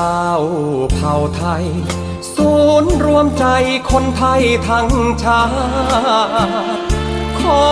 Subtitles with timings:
[0.00, 0.42] ล้าว
[0.94, 1.66] เผ่าไทย
[2.34, 3.46] ศูนย์รวมใจ
[3.90, 4.88] คนไทยทั้ง
[5.22, 5.42] ชา
[6.46, 6.54] ติ
[7.40, 7.62] ขอ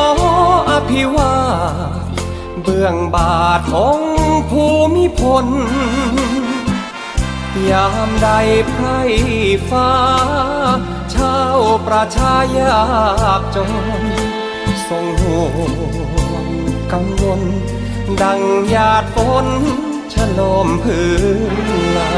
[0.71, 1.35] อภิวา
[2.63, 3.35] เบื้องบา
[3.71, 4.01] ทอง
[4.51, 4.65] ภู
[4.95, 5.47] มิพล
[7.71, 8.29] ยามใด
[8.71, 9.01] ไพร่
[9.71, 9.91] ฟ้า
[11.15, 12.83] ชาวประชายา
[13.41, 13.71] กจน
[14.89, 16.47] ทรงห่วง
[16.93, 17.41] กังวล
[18.23, 19.47] ดังหยาดฝน
[20.15, 21.09] ฉลมพื้
[21.51, 21.53] น
[21.97, 22.13] ลา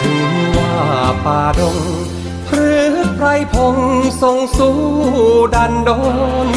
[0.00, 0.74] ถึงว่า
[1.24, 1.78] ป่าดง
[2.46, 2.72] พรื
[3.04, 3.76] ดไพรพง
[4.22, 4.78] ทรงสู้
[5.54, 5.90] ดันด
[6.46, 6.50] น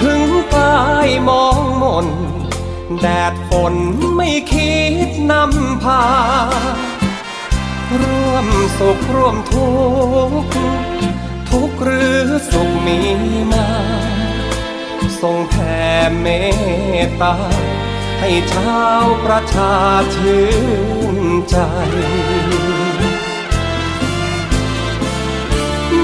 [0.00, 0.22] ถึง
[0.54, 2.08] กายมองมน
[3.00, 3.74] แดดฝน
[4.16, 6.04] ไม่คิดนำพา
[8.00, 8.46] ร่วม
[8.78, 9.68] สุขร่วมทุ
[10.28, 10.50] กข์
[11.50, 12.98] ทุกหรือสุขมี
[13.52, 13.66] มา
[15.20, 15.78] ทรงแผ่
[16.20, 16.26] เม
[17.04, 17.34] ตตา
[18.20, 19.74] ให้ชาวประชา
[20.14, 20.46] ชื่
[21.16, 21.18] น
[21.50, 21.56] ใจ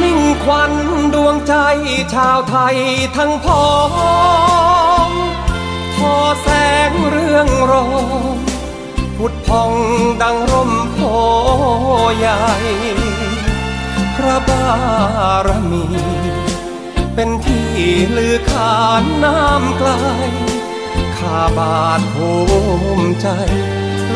[0.01, 0.73] มิ่งควัน
[1.15, 1.55] ดวงใจ
[2.15, 2.77] ชาวไทย
[3.17, 3.69] ทั้งพ้อ
[5.07, 5.11] ง
[5.97, 6.49] พอแส
[6.91, 7.87] งเรื่องรอ
[8.35, 8.37] ง
[9.17, 9.73] พุดพอง
[10.23, 10.99] ดังร่มโพ
[12.19, 12.45] ใหญ่
[14.17, 14.67] พระบา
[15.47, 15.85] รมี
[17.15, 17.69] เป็นที่
[18.17, 19.91] ลือขานน้ำไกล
[21.25, 22.31] ข้าบาทภู
[22.99, 23.29] มิใจ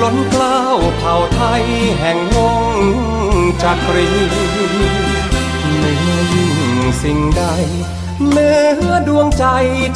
[0.00, 1.64] ล้นเกล้าวเผ่าไทย
[1.98, 2.76] แห่งวง
[3.62, 4.10] จักรี
[5.76, 6.58] เหนือยิ่ง
[7.02, 7.42] สิ่งใด
[8.28, 8.50] เหนื
[8.86, 9.44] อดวงใจ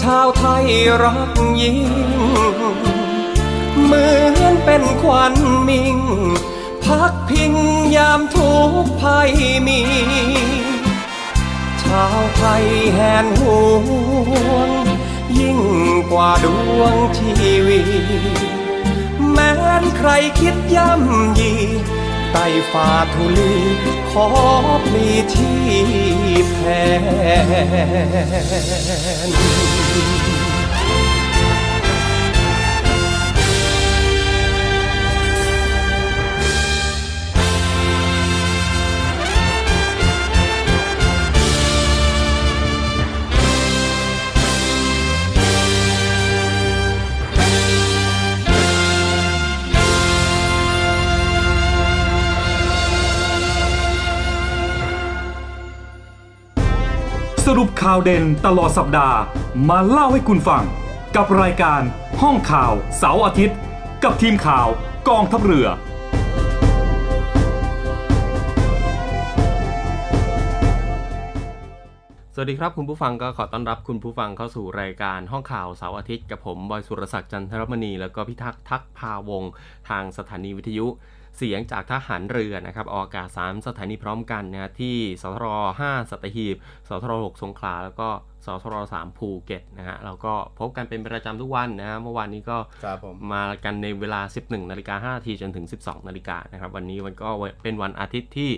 [0.05, 0.67] ชาวไทย
[1.03, 1.81] รักยิ่ง
[3.83, 5.35] เหมือนเป็นควัน
[5.69, 5.99] มิง
[6.85, 7.55] พักพิง
[7.97, 8.53] ยามทุ
[8.83, 9.31] กภัย
[9.67, 9.81] มี
[11.83, 13.43] ชาวไทยแหนห
[14.51, 14.82] วง
[15.43, 15.61] ยิ่ง
[16.11, 16.47] กว่าด
[16.79, 17.87] วงชีวิต
[19.33, 20.11] แม้นใคร
[20.41, 21.53] คิดย่ำยี
[22.33, 23.55] ไต่ฝ่าทุลี
[24.11, 24.29] ขอ
[24.87, 25.59] พลีที่
[26.51, 26.59] แท
[29.29, 29.31] น
[57.89, 59.19] ข่าวเด่นตลอดสัปดาห์
[59.69, 60.65] มาเล่าให้คุณฟัง
[61.17, 61.83] กับรายการ
[62.23, 63.57] ห้องข่าวเสาร์อาทิตย์
[64.05, 64.67] กับทีมข่าว
[65.09, 65.67] กองทัพเรือ
[72.35, 79.53] สวัสดีครับคุณผู้ฟังก็ขอต้อนรับคุณผู้ฟังเข้าสู่รายการห้องข่าวเสาร์อาทิตย์กับผมบอยสุรศักดิ์จันทรมณี แล้วก็พิทักษ์ทักษ์พาวงศ์
[79.89, 80.87] ทางสถานีวิทยุ
[81.37, 85.47] เสียงจากทหารเรือนะครับออกอากาศ3สถานีพร้อมกันนะฮะที่สทร
[85.81, 86.57] 5สัตหีบ
[86.89, 88.09] สทร6สงขลาแล้วก็
[88.47, 97.29] สทร3ภูเก็ตนะฮะเราก็พบกันเป็นประจำทุกวันนะฮะเมื่อวานนี้ก็ครับผมมากันในเวลา 11นาฬิกา5นาทีจนถึง 12นาฬิกานะครับวันนี้มันก็
[97.63, 98.51] เป็นวันอาทิตย์ที่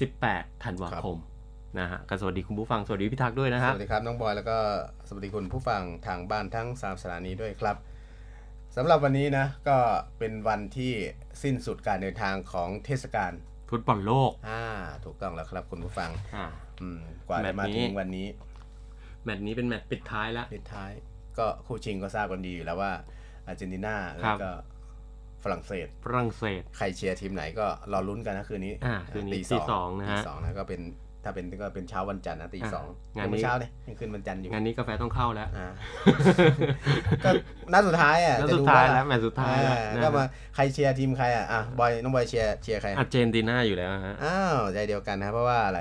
[0.00, 1.16] 18ธันวาคม
[1.80, 4.58] นะฮะก็สวัสดีคุณผู้ฟัง สวัสดีพี่ทักษ์ด้วยนะสฮะวัสดีครับ น้องบอย แล้วก็
[5.08, 7.76] สวัสดีคุณผู้ฟังทางบ้านทั้งสามสถานีด้วยครับ
[8.76, 9.78] สำหรับวันนี้นะก็
[10.18, 10.92] เป็นวันที่
[11.42, 13.32] สิ้นสุดการเดินทางของเทศกาล
[13.70, 14.64] ฟุตบอลโลกอ่า
[15.04, 16.46] ถูกต้องแล้วครับคุณผู้ฟังอ่า
[16.82, 18.26] อืมกว่าจะมาถึงวันนี้ แมตช์นี้
[19.24, 20.90] แมตช์นี้เป็นแมตช์ปิดท้ายแล้วปิดท้าย
[21.38, 22.92] ก็คู่ชิงก็ทราบกันดีอยู่แล้วว่า
[23.46, 24.50] อาร์เจนตินาครัแล้วก็
[25.44, 30.80] ฝรั่งเศส ฝรั่งเศส ใครเชียร์ทีมไหนก็รอลุ้นกันนะคืนนี้อ่าคืนนี้ตีตีสองนะฮะตีสองนะก็เป็น
[31.24, 32.86] ถ้าเป็นก็เป็นเช้าวันจันทร์นะตีอ่าสอง
[33.16, 35.68] งานนี้ไม่เช้าเนี่ยยังคืนวันจันทร์อยู่งานนี้กาแฟต้องเข้าแล้วอ่า
[37.24, 37.30] ก็
[37.72, 40.24] นัดสุดท้ายอะนัดจะสุดดูท้ายว่าแล้วแมตช์สุดท้ายแล้วอ่นะก็มา
[40.54, 45.80] ใครเชียร์ทีมใครอะอะบอยน้องบอยเชียร์เชียร์ใครอาร์เจนตินาอยู่แล้วฮะอ้าวใจเดียวกันนะครับเพราะว่าอะไร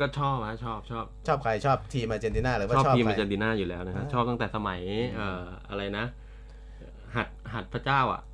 [0.00, 4.80] ก็ชอบฮะชอบชอบชอบใครชอบทีมอาร์เจนตินาหรือว่าชอบชอบทีมใครอาร์เจนตินาอยู่แล้วนะฮะอ่าชอบตั้งแต่สมัย
[5.16, 6.04] เอ่ออะไรนะ
[7.16, 8.27] หัดหัดพระเจ้าอะโ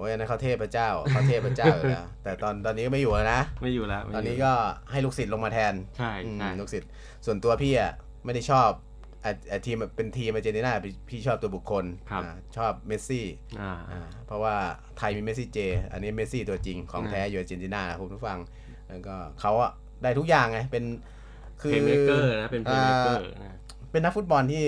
[0.00, 4.52] อ้ยอันนั้นเขาเทพเจ้าเขาเทพเจ้าอยู่แล้วแต่ตอนตอนนี้ก็ไม่อยู่แล้วนะไม่อยู่แล้วไม่ตอนยู่นี้ก็
[4.90, 6.88] ให้ลูกศิษย์ลงมาแทนใช่อืมใช่ลูกศิษย์
[7.26, 7.92] ส่วนตัวพี่อะ
[8.24, 8.70] ไม่ได้ชอบ
[9.24, 13.26] อะอะทีมเป็นทีมอาร์เจนตินาพี่พี่ชอบตัวบุคคลอ่าชอบเมสซี่
[13.60, 14.54] อ่าอ่าเพราะว่า
[14.98, 15.58] ไทยมีเมสซี่เจ
[15.92, 18.38] อันนี้เมสซี่ตัวจริงของแท้อยู่อาร์เจนตินานะคุณผู้ฟัง
[18.88, 20.84] แล้วก็เขาอะได้ทุกอย่างไงเป็น
[21.60, 23.56] คือ playmaker นะเป็น playmaker นะ
[23.90, 24.64] เป็นนักฟุตบอลที่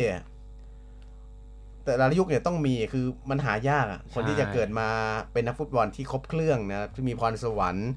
[1.84, 4.88] แต่ละยุคเนี่ยต้องมีคือมันหายากอะคนที่จะเกิดมา
[5.32, 7.90] เป็นนักฟุตบอลที่ครบเครื่องนะที่มีพรสวรรค์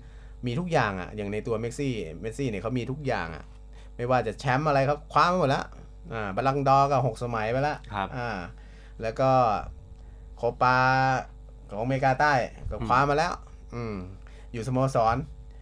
[0.46, 3.44] มีทุกอย่างอะอย่างในตัวเมสซี่เมสซี่เนี่ยเขามีทุกอย่างอะ
[3.96, 5.66] ไม่ว่าจะแชมป์อะไรเขาคว้ามาหมดแล้ว
[6.14, 8.30] อ่าบอลลังก์ดอร์ก็หกสมัยไปแล้วครับอ่า
[9.02, 9.30] แล้วก็
[10.38, 10.78] โคปา
[11.70, 12.34] ของอเมริกาใต้
[12.72, 13.34] ก็คว้ามาแล้ว
[13.76, 13.96] อืม
[14.54, 15.16] อยู่สโมสร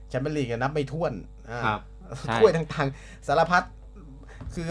[0.09, 1.13] แชมเปี้ยนลีกก็นับไม่ถ้วน
[1.49, 1.79] อ่าครับ
[2.27, 3.63] ใช่ถ้วยต่างๆสารพัด
[4.53, 4.65] คือ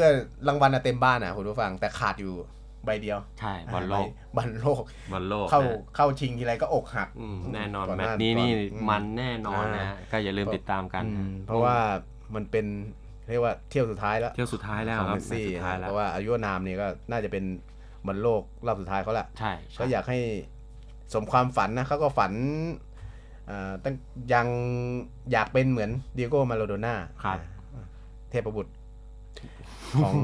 [0.49, 2.35] รางวัลอะเต็มบ้านอะคุณผู้ฟังแต่ขาดอยู่
[2.85, 4.07] ใบเดียว ใช่บอลโลก
[4.37, 4.83] บอลโลก
[5.13, 11.77] บอลโลกเข้านะเข้าชิงทีไรก็อกหักอืมแน่นอนก่แมหตช์นี้นี่ก่อมันแน่นอนนะอ่าฮะก็อย่าลืมติดตามกันอืมเพราะว่า
[12.35, 12.67] มันเป็น
[13.29, 17.45] เรียกว่าเที่ยวสุดท้ายแล้วเที่ยวสุดท้ายแล้วของครับเมสซี่แมตช์สุดท้ายนะแล้วเพวราะว่าอายุอานามเนี่ยก็น่าจะเป็น
[18.07, 20.19] บอลโลกรอบสุดท้ายเขาละใช่ใช่ก็อยากให้
[21.15, 22.33] สมความฝันนะเขาก็ฝัน
[23.47, 23.95] เอ่อตั้ง
[24.33, 24.47] ยัง
[25.33, 26.95] อยากเป็นเหมือนดิเอโก้มาราโดน่า
[27.25, 27.39] ครับ
[27.75, 27.85] อ่า
[28.31, 28.73] เทพบุตร
[30.05, 30.15] ของ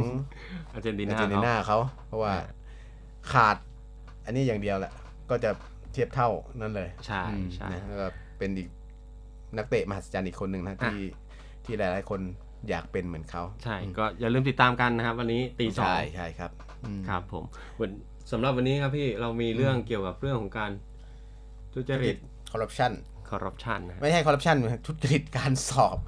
[0.73, 1.55] อาร์เจนตินาอาร์เจนติเขา
[2.09, 2.47] เขาเพราะว่าอ่า
[3.33, 3.57] ขาด
[4.25, 4.93] อันนี้อย่างเดียวแหละ
[5.31, 5.51] ก็จะ
[5.93, 8.07] เทียบเท่านั่นเลย ใช่อืมใช่นะแล้วก็
[8.39, 8.69] เป็นอีก
[9.57, 11.01] นักเตะมหัศจรรย์อีกคนหนึ่งนะที่
[11.65, 12.21] ที่หลาย ๆ คน
[12.69, 16.51] อยากเป็นเหมือนเขาใช่ ก็อย่าลืมติดตามกันนะครับ วันนี้ตีสองใช่ใช่ครับ
[16.85, 17.45] อืมครับผม
[17.81, 17.91] วัน
[18.33, 20.71] สำหรับวันนี้ครับพี่เรามีเรื่องเกี่ยวกับเรื่องของการ
[21.75, 22.17] ทุจริต
[22.51, 22.93] คอร์รัปชัน
[23.31, 24.57] คอร์รัปชันนะฮะไม่ใช่คอร์รัปชัน
[24.87, 25.99] ทุจริตการสอบ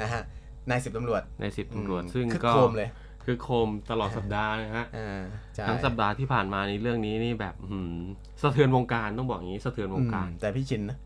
[0.00, 0.22] นะฮะ
[0.68, 2.88] นายสิบตำรวจในสิบตำรวจอืมซึ่งคึกก็โคมเลย
[3.24, 5.22] คือโคมตลอดสัปดาห์นะฮะอ่า
[5.54, 7.94] ใช่ทั้งสัปดาห์ที่ผ่านมาในเรื่องนี้นี่แบบหืม
[8.42, 10.98] สะเทือนวงการต้องบอกอย่างนี้สะเทือนวอืงมการ แต่พี่ชินนะ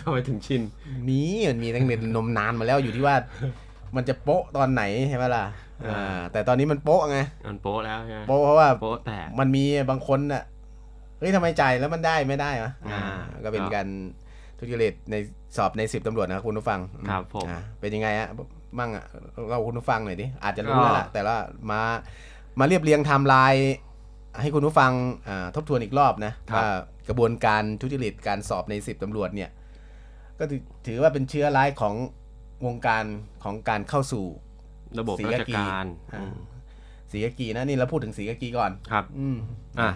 [0.00, 0.62] ทำไมถึงชิน
[1.08, 3.16] มีมันมีตั้งแต่นมนานมาแล้วอยู่ที่ว่า
[3.96, 5.44] มันจะโป๊ะตอนไหนใช่ไหมล่ะ
[5.86, 7.18] อ่าแต่ตอนนี้มันโป๊ะไง
[7.48, 10.42] มันโป๊ะแล้วใช่ไหมโป๊ะเพราะว่าโป๊ะแตกมันมีบางคนน่ะ
[11.18, 13.00] เฮ้ยทำไมจ่ายแล้วมันได้ไม่ได้วะอ่า
[13.44, 13.86] ก็เป็นการ
[14.58, 15.14] ทุจริตใน
[15.56, 18.28] สอบในสิบตำรวจนะครับคุณผู้ฟังครับผมอ่าเป็นยังไงอะ
[18.78, 19.06] มั่งอะ
[19.48, 21.36] เราคุณผู้ฟังหน่อยดิอาจจะรู้ก็แล้วล่ะแต่ว่า
[21.70, 21.80] มา
[22.58, 23.74] มาเรียบเรียงไทม์ไลน์
[24.40, 24.92] ให้คุณผู้ฟัง
[25.28, 26.66] อ่าทบทวนอีกรอบนะว่า
[27.08, 29.50] กระบวนการทุจริตการสอบในสิบตำรวจเนี่ย
[30.38, 31.94] ก็ถือถือว่าเป็นเชื้อร้ายของ
[32.66, 33.04] วงการ
[33.44, 34.24] ของการเข้าสู่
[34.98, 36.36] ระบบศรีราชกากีการอ่าอืม
[37.10, 39.38] สีกากีนะนี่เราพูดถึงสีกากีก่อนครับ อืม
[39.80, 39.90] อะ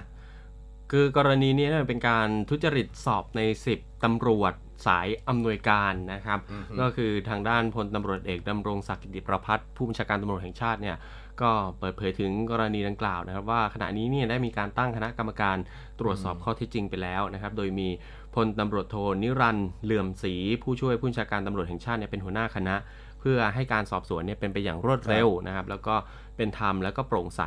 [0.90, 3.40] คือกรณีนี้เนี่ยเป็นการทุจริตสอบใน
[3.74, 4.54] 10ตำรวจ
[4.86, 6.38] สายอำนวยการนะครับ
[6.80, 10.96] ก็คือทางด้านพลตำรวจเอกดำรงศักดิ์กิติประพัฒน์ผู้บัญชาการตำรวจแห่งชาติเนี่ย
[11.42, 15.56] ก็เปิดเผยถึงกรณีดังกล่าวนะครับ ว่าขณะนี้เนี่ยได้มีการตั้งคณะกรรมการ
[16.00, 17.88] ตรวจสอบข้อเท็จจริงไปแล้วนะครับ โดยมี
[18.34, 22.74] พลตำรวจโทนิรันดร์เหลื่อมศรีผู้ช่วยผู้บัญชาการตำรวจแห่งชาติเนี่ยเป็นหัวหน้าคณะ
[23.20, 25.94] เพื่อให้การสอบสวนเนี่ยเป็นไปอย่างรวดเร็วนะครับ แล้วก็
[26.36, 27.42] เป็นธรรมแล้วก็โปร่งใส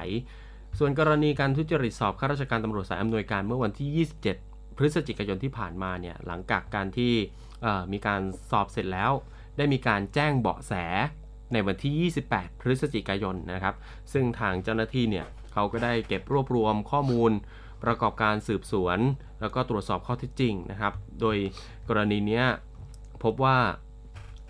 [0.80, 7.14] ส่วนกรณีการทุจริตสอบข้าราชการตำรวจสายอำนวยการเมื่อวันที่ 27 พฤศจิกายนที่ผ่านมาเนี่ยหลังจากการที่
[7.62, 8.22] เอ่อมีการ
[8.52, 9.12] สอบเสร็จแล้ว
[9.58, 10.74] ได้มีการแจ้งเบาะแส
[11.54, 13.76] ในวันที่ 28 พฤศจิกายนนะครับ
[14.14, 17.32] ซึ่งทางเจ้าหน้าที่เนี่ยเขาก็ได้เก็บรวบรวมข้อมูล
[17.84, 19.00] ประกอบการสืบสวน
[19.42, 21.38] แล้วก็ตรวจสอบข้อเท็จจริงนะครับ โดย
[21.90, 22.46] กรณีเนี้ย
[23.24, 23.58] พบว่า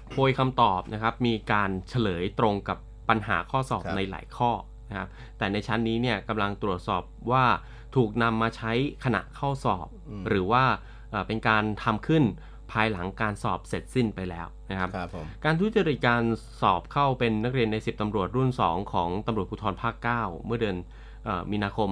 [0.10, 2.78] โพยคำตอบนะครับมีการเฉลยตรงกับ
[3.10, 4.52] ปัญหาข้อสอบครับในหลายข้อ
[4.90, 7.46] นะครับแต่ในชั้นนี้เนี่ยกำลังตรวจสอบว่า
[7.96, 8.72] ถูกนำมาใช้
[9.04, 9.88] ขณะเข้าสอบ
[10.30, 10.64] หรือว่า
[11.12, 12.24] เอ่อเป็นการทำขึ้น
[12.72, 16.24] ภายหลังการสอบเสร็จสิ้นไปแล้วนะครับครับผมการทุจริตการ
[16.62, 20.78] สอบเข้าเป็นนักเรียนใน 10ตำรวจรุ่น 2 ของตำรวจภูธรภาค 9 เมื่อเดือน
[21.26, 21.90] เออมีนาคม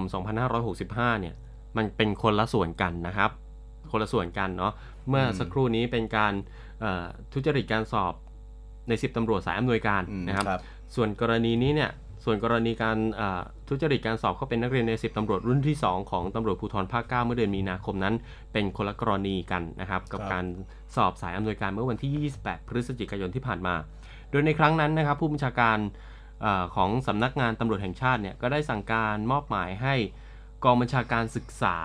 [0.59, 1.35] 2565 เนี่ย
[1.77, 3.31] มันเป็นคนละส่วนกันนะครับ
[3.91, 4.73] คนละส่วนกันเนาะ
[5.09, 6.33] เมื่อสักครู่นี้เป็นการ
[6.81, 8.13] เอ่อทุจริตการสอบ
[8.87, 10.61] ใน 10ตำรวจสายอำนวยการอืมนะครับครับ
[10.95, 11.89] ส่วนกรณีนี้เนี่ย
[12.23, 18.15] ส่วนกรณีการเอ่อทุจริตการสอบเข้าเป็นนักเรียนใน 10ตำรวจรุ่นที่ 2 ของตำรวจภูธรภาค 9 เมื่อเดือนมีนาคมนั้น
[18.53, 20.45] เป็นคนละกรณีกันนะครับกับครับการ
[20.95, 23.75] สอบสายอำนวยการเมื่อวันที่ 28 พฤศจิกายนที่ผ่านมา
[24.31, 25.77] โดยในครั้งนั้นนะครับผู้บัญชาการ
[26.41, 29.95] เออของสำนักงานตำรวจแห่งชาติเนี่ยก็ได้สั่งการมอบหมายให้
[30.63, 31.77] กองบัญชาการศึกษา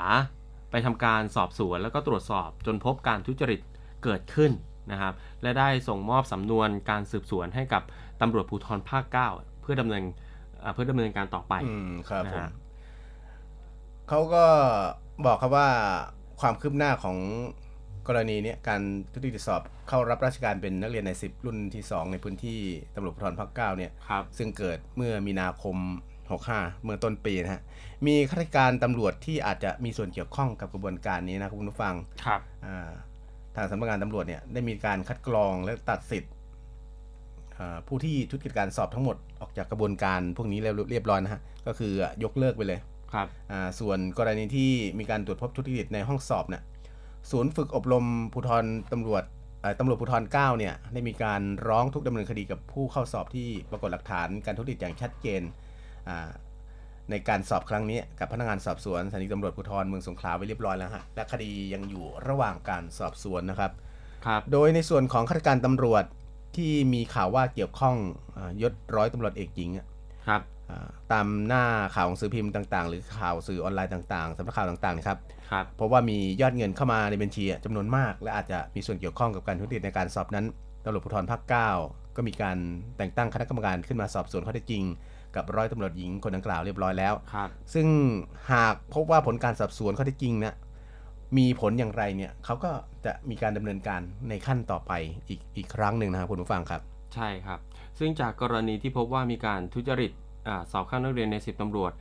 [0.70, 3.60] ไปทำการสอบสวน แล้วก็ตรวจสอบจนพบการทุจริต
[4.04, 4.52] เกิดขึ้น
[4.92, 7.82] นะครับและได้ส่งมอบสำนวนการสืบสวนให้กับ
[8.20, 10.04] ตำรวจภูธรภาค 9 เพื่อดำเนิน
[10.66, 12.50] เอ่อเพื่อดำเนินการต่อไปอืมครับนะผมฮะ
[14.08, 14.44] เขาก็
[15.26, 15.68] บอกครับว่า
[16.40, 17.16] ความคืบหน้าของ
[18.08, 18.80] กรณีเนี้ยการ
[19.12, 22.58] ทุจริตสอบเข้ารับราชการเป็นนักเรียนใน 10 รุ่นที่ 2 ในพื้นที่
[22.94, 25.76] ตำรวจภูธรภาค9เนี่ยครับซึ่งเกิดเมื่อมีนาคม
[26.30, 27.62] 65 เมื่อต้นปีนะฮะ
[28.06, 31.94] มีข้าราชการตำรวจที่อาจจะมีส่วนเกี่ยวข้องกับกระบวนการนี้นะครับคุณผู้ฟัง
[32.26, 32.90] ครับอ่า
[33.56, 36.32] ทางสำนักงานตำรวจเนี่ยได้มีการคัดกรองและตัดสิทธิ์
[37.56, 41.92] อ่าผู้ที่ทุจริตการสอบทั้งหมด ออกจากกระบวนการพวกนี้แล้วเรียบร้อยนะฮะ ก็คือ
[42.24, 42.78] ยกเลิกไปเลย
[43.14, 46.62] ครับอ่าส่วนกรณีที่มีการตรวจพบทุจริตในห้องสอบเนี่ย
[47.30, 49.24] ศูนย์ฝึกอบรมภูธรตำรวจ
[49.60, 55.42] เอ่อตำรวจภูธร9เนี่ยได้มีการร้องทุกข์ดำเนินคดีกับผู้เข้าสอบที่ปรากฏหลักฐานการทุจริตอย่างชัดเจน
[56.08, 56.30] อ่า
[57.10, 63.72] ในการสอบครั้งนี้กับพนักงานสอบสวนสถานีตำรวจภูธรเมืองสงขลาไว้เรียบร้อยแล้วฮะและคดียังอยู่ระหว่างการสอบสวนนะครับ
[64.26, 66.04] ครับ โดยในส่วนของข้าราชการตำรวจ
[66.56, 67.96] ที่มีข่าวว่าเกี่ยวข้อง
[68.36, 69.86] อายศร้อยตำรวจเอกหญิงอะ
[70.28, 75.18] ครับอ่าตามหน้าข่าวของสื่อพิมพ์ต่างๆ หรือข่าวสื่อออนไลน์ต่างๆสำนักข่าวต่างๆนะครับ
[75.50, 80.46] ครับ เพราะว่ามียอดเงินเข้ามาในบัญชีอะจำนวนมาก และอาจจะมีส่วนเกี่ยวข้องกับการทุจริตในการสอบนั้น
[80.84, 82.58] ตำรวจภูธรภาค9ก็มีการ
[82.96, 84.84] แต่งตั้งคณะกรรมการขึ้นมาสอบสวนข้อเท็จจริง
[85.36, 87.86] กับร้อยตำรวจหญิงคนดังกล่าวเรียบร้อยแล้วครับซึ่ง
[88.52, 90.54] หากพบว่าผลการสอบสวนข้อเท็จจริงนะ
[91.38, 92.70] มีผลอย่างไรเนี่ยเขาก็
[93.06, 94.92] จะมีการดำเนินการในขั้นต่อไป
[95.28, 96.80] อีกอีกครั้งหนึ่งนะครับคุณผู้ฟังครับ
[97.14, 97.58] ใช่ครับ
[97.98, 100.12] ซึ่งจากกรณีที่พบว่ามีการทุจริต
[100.48, 101.92] อาสอบเข้านักเรียนในสิบตำรวจ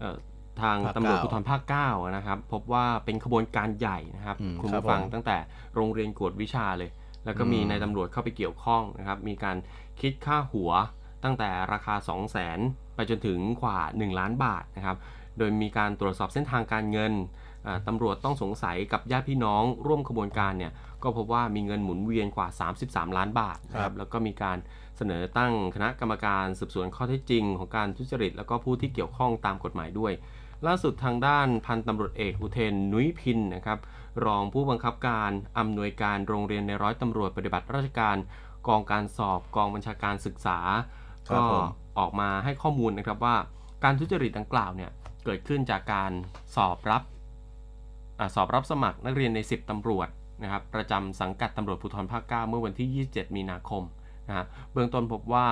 [0.00, 0.16] เอ่อ
[0.62, 5.36] ทางภาคตำรวจเก้าภูธรภาคเก้านะครับ พบว่าเป็นขบวนการใหญ่นะครับอืมคุณครับผู้ฟังผมตั้งแต่
[5.74, 6.90] โรงเรียนกวดวิชาเลย
[7.24, 9.56] แล้วก็มีอืมนายตำรวจเข้าไปเกี่ยวข้องนะครับ มีการ
[10.00, 10.70] คิดค่าหัว
[11.24, 14.96] ตั้งแต่ราคา 2 0 0 0 0 0 ไปจนถึงกว่า 1 ล้านบาทนะครับ
[15.38, 17.47] โดยมีการตรวจสอบเส้นทางการเงินอ่า
[17.86, 20.72] ตำรวจต้องสงสัยกับญาติพี่น้องร่วมขบวนการเนี่ย
[21.02, 22.48] ก็พบว่ามีเงินหมุนเวียนกว่า
[22.82, 24.58] 33 ล้านบาทนะคครัรับบแล้วก็มีการ
[24.96, 30.12] เสนอตั้งคณะกรรมการสืบสวนข้อเท็จจริง ของการทุจริต แล้วก็ผู้ที่เกี่ยวข้องตามกฎหมายด้วย
[30.66, 33.78] ล่าสุดทางด้านพันตำรวจเอกอุเทนนุ้ยพินนะครับ
[34.24, 38.16] รองผู้บังคับการอำนวยการโรงเรียนในร้อยตำรวจปฏิบัติราชการ
[38.68, 40.58] กองการสอบกองบัญชาการศึกษา
[41.28, 41.64] ครัก็บผม
[41.98, 43.36] ออกมาให้ข้อมูลนะครับว่า
[43.84, 44.90] การทุจริตดังกล่าวเนี่ย
[45.24, 46.10] เกิดขึ้นจากการ
[46.54, 47.17] สอบรับอา
[48.34, 50.08] สอบรับสมัครนักเรียนใน 10 ตำรวจ
[50.42, 53.82] นะครับประจำสังกัดตำรวจภูธรภาค 9 เมื่อวันที่ 27 มีนาคม
[54.28, 55.46] นะฮะเบื้องต้นพบว่า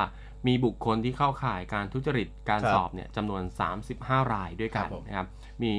[0.46, 3.42] มีบุคคลที่เข้าข่ายการทุจริตการรสอบเนี่ยจำนวน
[3.86, 5.26] 35 รายด้วยกันนะครับ
[5.62, 5.72] มี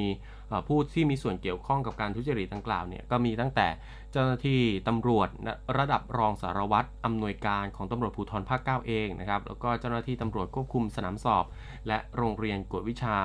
[0.68, 3.68] ผู้ที่มีส่วนเกี่ยวข้องกับการทุจริตดังกล่าวเนี่ยก็มีตั้งแต่
[4.12, 5.30] เจ้าหน้าที่ตำรวจ
[5.78, 11.46] ระดับรองสารวัตรอำนวยการของตำรวจภูธรภาค 9 เองนะครับแล้วก็เจ้าหน้าที่ตำรวจควบคุมสนามสอบ
[11.88, 13.18] และโรงเรียนกวดวิชา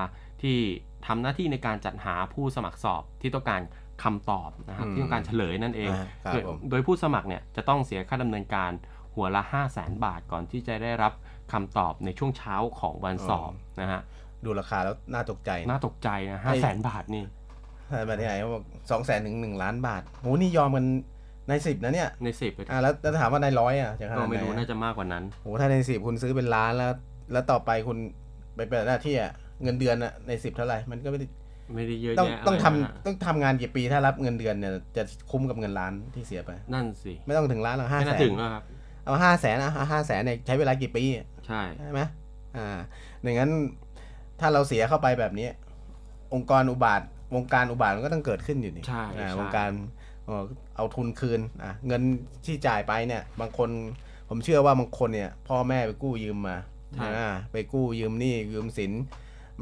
[0.42, 0.58] ที่
[1.06, 3.60] ทำหน้าที่ในการจัดหาผู้สมัครสอบที่ต้องการ
[4.02, 8.70] คำตอบนะครับอืมที่ต้องการเฉลยนั่นเองอ่าครับโดยผมโดยผู้สมัครเนี่ยจะต้องเสียค่าดำเนินการ
[9.14, 11.12] หัวละ 5 0 0แสนบาทก่อนที่จะได้รับ
[11.52, 14.00] คำตอบในช่วงเช้าของวันสอบนะฮะ
[14.44, 17.24] ดูราคาแล้วน่าตกใจ น่าตกใจนะห้าแสนบาทนี่
[18.08, 20.86] มาที่ไหนเขาบอกสองแสนถึงหนึ่งล้านบาทโหนี่ยอมกัน
[21.48, 26.92] ในสิบนะเนี่ย ในสิบอ่าแล้วแล้วถามว่าในร้อยอะจะขก็นาดไหไม่รู้นน่าจะมากกว่านั้นโหถ้าในสิบคุณซื้อเป็นล้านแล้ว
[27.32, 27.98] แล้วต่อไปคุณ
[28.56, 29.32] ไปเป็นหน้าที่อะ
[29.62, 31.26] เงินเดือนอะในสิบเท่าไหร่มันก็ไม่ได้
[31.74, 38.64] ไม่ได้เยอะต้องแยะต้องะไรทำนะต้องทำงานกี่ปีถ้ารับเงินเดือนเนี่ยจะคุ้มกับเงินล้านที่เสียไป นั่นสิไม่ต้องถึงล้านหรอกห้าไม่แสน่านถึงแล้วครับ
[39.04, 41.04] เอาห้าแสนอะห้าแสนเนี่ยใช้เวลากี่ปี
[41.46, 42.00] ใช่ใช่ไหม
[42.56, 42.78] อ่า
[43.24, 43.50] ดังนั้น
[44.40, 45.48] ถ้าเราเสียเข้าไปแบบนี้
[46.34, 47.02] องค์กรอุบาท
[47.34, 49.70] วงการอุบาทมันก็ต้องเกิดขึ้นอยู่นี่ใช่อ่าใช่ วงการ
[50.26, 50.44] เอ่อ
[50.76, 52.02] เอาทุนคืนอะเงิน
[52.44, 53.70] ที่จ่ายไปเนี่ย บางคน
[54.28, 56.56] ผมเชื่อว่าบางคนเนี่ย พ่อแม่ไปกู้ยืมมา
[57.00, 58.92] อ่าไปกู้ยืมหนี่ยืมสิน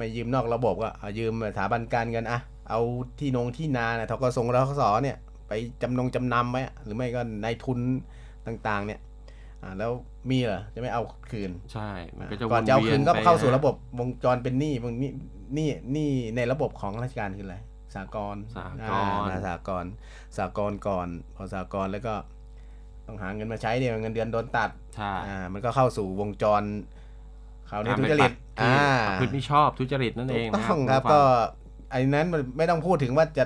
[0.00, 2.40] ไม่ยืมนอกระบบก็เอายืมสถาบันการเงินอะ
[2.70, 2.80] เอา
[3.18, 5.16] ที่นงที่นาเนี่ยทกสงรสเนี่ย
[5.48, 5.52] ไป
[5.82, 7.78] จำนงจำนำไว้อะหรือไม่ก็นายทุน
[8.46, 9.00] ต่างๆ เนี่ย
[9.62, 9.90] อ่าแล้ว
[10.30, 15.10] มีเหรอจะไม่เอาคืนใช่มันก็จะก่อนจะเอาคืนก็ววียเข้าสู่ไระบบวงจรเป็นหนี้วงนี้
[15.54, 17.58] หนี้หนี้ในระบบของราชการคืออะไร
[17.94, 19.84] สากลสหกรณ์อ่าสากล
[20.38, 22.14] สากลก่อน พอสากลแล้วก็
[23.06, 26.62] ต้องหาเงินมาใช้เดียวเงินเดือนโดนตัดใช่อ่ามันก็เข้าสู่วงจร
[27.70, 28.76] คราวนี้การทุไปจริตที่อ่า
[29.08, 31.20] ประพฤติมิชอบทุจริตนั่นเองถูกนะต้องครับณผู้ฟัก็
[31.92, 33.44] อันนั้นมันไม่ต้องพูดถึงว่าจะ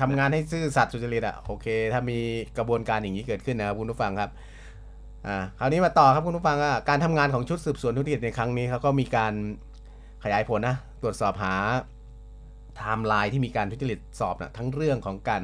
[0.00, 2.18] ทำงานให้ซื่อสัตย์สุจริตอะโอเค ถ้ามี
[2.58, 4.30] กระบวนการอย่างนี้เกิดขึ้นนะครับคุณผู้ฟังครับ
[5.26, 9.32] อ่าคราวนี้มาต่อครับคุณผู้ฟังอะการทำงานของชุดสืบสวนทุจริตในครั้งนี้เขาก็มีการ
[10.24, 11.54] ขยายผลนะตรวจสอบหา
[12.76, 15.42] ไทม์ไลน์ที่มีการทุจริตสอบนะทั้งเรื่องของการ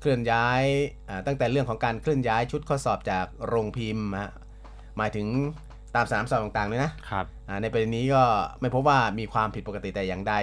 [0.00, 0.62] เคลื่อนย้าย
[1.08, 4.32] อ่าตั้งแต่เรื่องของการเคลื่อนย้ายชุดข้อสอบจากโรงพิมพ์ฮะ
[4.96, 5.26] หมายถึง
[5.67, 8.22] ตามสนามสอบต่างๆเลยนะครับอ่าในประเด็นนี้ก็
[8.60, 10.34] ไม่พบว่ามีความผิดปกติแต่อย่างใด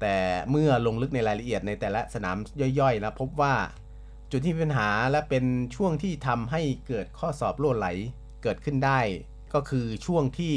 [0.00, 0.14] แต่
[0.50, 2.36] เมื่อลงลึกในรายละเอียดในแต่ละสนาม
[2.80, 3.54] ย่อยๆ แล้วพบว่า
[4.30, 5.44] จุดที่มีปัญหาและเป็น
[5.76, 7.88] ช่วงที่ทำให้เกิดข้อสอบล่วไหล
[8.42, 9.00] เกิดขึ้นได้
[9.54, 10.54] ก็คือช่วงที่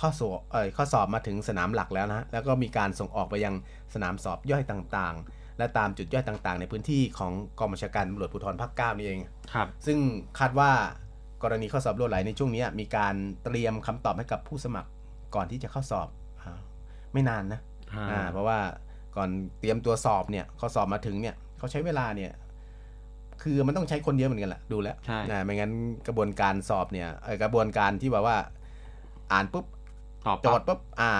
[0.00, 3.54] ข้อสอบเอ่อข้อสอบมาถึงสนามหลักแล้วนะแล้วก็มีการส่งออกไปยัง
[3.94, 9.20] สนามสอบย่อยต่างๆ และตามจุดย่อยต่างๆ ในพื้นที่ของกองบัญชาการตำรวจภูธรภาคเก้านี่เอง
[9.52, 9.98] ครับ ซึ่ง
[10.38, 10.70] คาดว่า
[11.44, 14.90] กรณีข้อสอบล่วไหลในช่วงนี้มีการเตรียมคำตอบให้กับผู้สมัคร
[15.34, 16.08] ก่อนที่จะเข้าสอบ
[16.42, 16.52] อา
[17.12, 17.60] ไม่นานนะ
[18.10, 18.58] อ่าเพราะว่า
[19.16, 19.28] ก่อน
[19.60, 22.32] เตรียมตัวสอบเนี่ยข้อสอบมาถึงเนี่ยเขาใช้เวลาเนี่ย
[23.42, 25.72] คือมันต้องใช้คนเยอะเหมือนกันแหละดูแล้วใช่นะไม่งั้น
[26.06, 28.36] กระบวนการสอบเนี่ยเอ่อกระบวนการที่แบบว่า
[29.32, 29.66] อ่านปุ๊บ
[30.26, 31.10] ตอบโจทย์ปุ๊บอ่า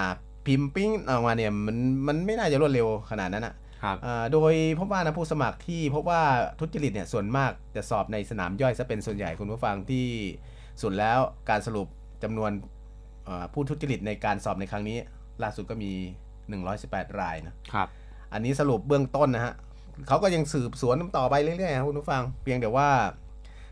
[0.45, 1.77] พิมพ์ปิ้งออกมาเนี่ยมัน
[2.07, 3.63] มันไม่น่าจะรวดเร็วขนาดนั้นอะครับอ่า
[4.33, 6.21] โดยพบว่านะผู้สมัครที่พบว่า
[6.59, 10.07] ทุจริตเนี่ยส่วนมากจะสอบในสนามย่อยซะเป็นส่วนใหญ่คุณผู้ฟังที่
[10.81, 11.87] สุดแล้วการสรุป
[12.23, 12.51] จำนวน
[13.27, 14.97] อ่าผู้ทุจริตในการสอบในครั้งนี้
[15.43, 15.91] ล่าสุดก็มี
[16.55, 17.87] 118 รายนะครับ
[18.33, 19.53] อันนี้สรุปเบื้องต้นนะฮะ
[20.07, 22.89] เขาก็ยังสืบสวนต่อไปเรื่อยๆครับคุณผู้ฟังเพียงแต่ว่า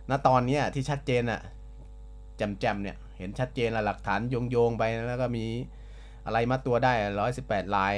[0.10, 1.42] ณตอนเนี้ยที่ชัดเจนอะ
[2.38, 4.20] แจมๆเนี่ยเห็นชัดเจนละหลักฐาน
[4.52, 5.46] โยงๆไปแล้วก็มี
[6.26, 7.94] อะไรมัดตัวได้ร้อยสิบแปดลาย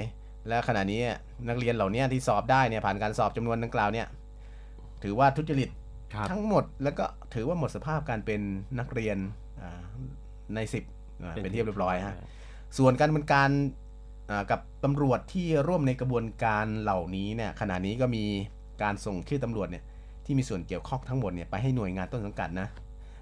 [0.48, 1.02] และขณะนี้
[1.50, 4.08] นักเรียนเหล่านี้ที่สอบได้เนี่ยผ่านการสอบจำนวนดังกล่าวเนี่ย
[5.04, 5.70] ถือว่าทุจริต
[6.14, 8.42] ครับทั้งหมดแล้วก็ถือว่าหมดสภาพการเป็น
[8.80, 9.18] นักเรียน
[9.62, 9.82] อ่า
[10.56, 10.84] ในสิบ
[11.24, 12.16] อ่าเป็นที่เรียบร้อยฮะ
[12.78, 13.50] ส่วนการดำเนินการ
[14.32, 18.24] อ่ากับตำรวจที่ร่วมในกระบวนการเหล่านี้เนี่ยขณะนี้ก็มี
[18.84, 19.84] การส่งชื่อตำรวจเนี่ย
[20.25, 22.68] ที่มีส่วนเกี่ยวข้องทั้งหมดเนี่ยไปให้หน่วยงานต้นสังกัดนะ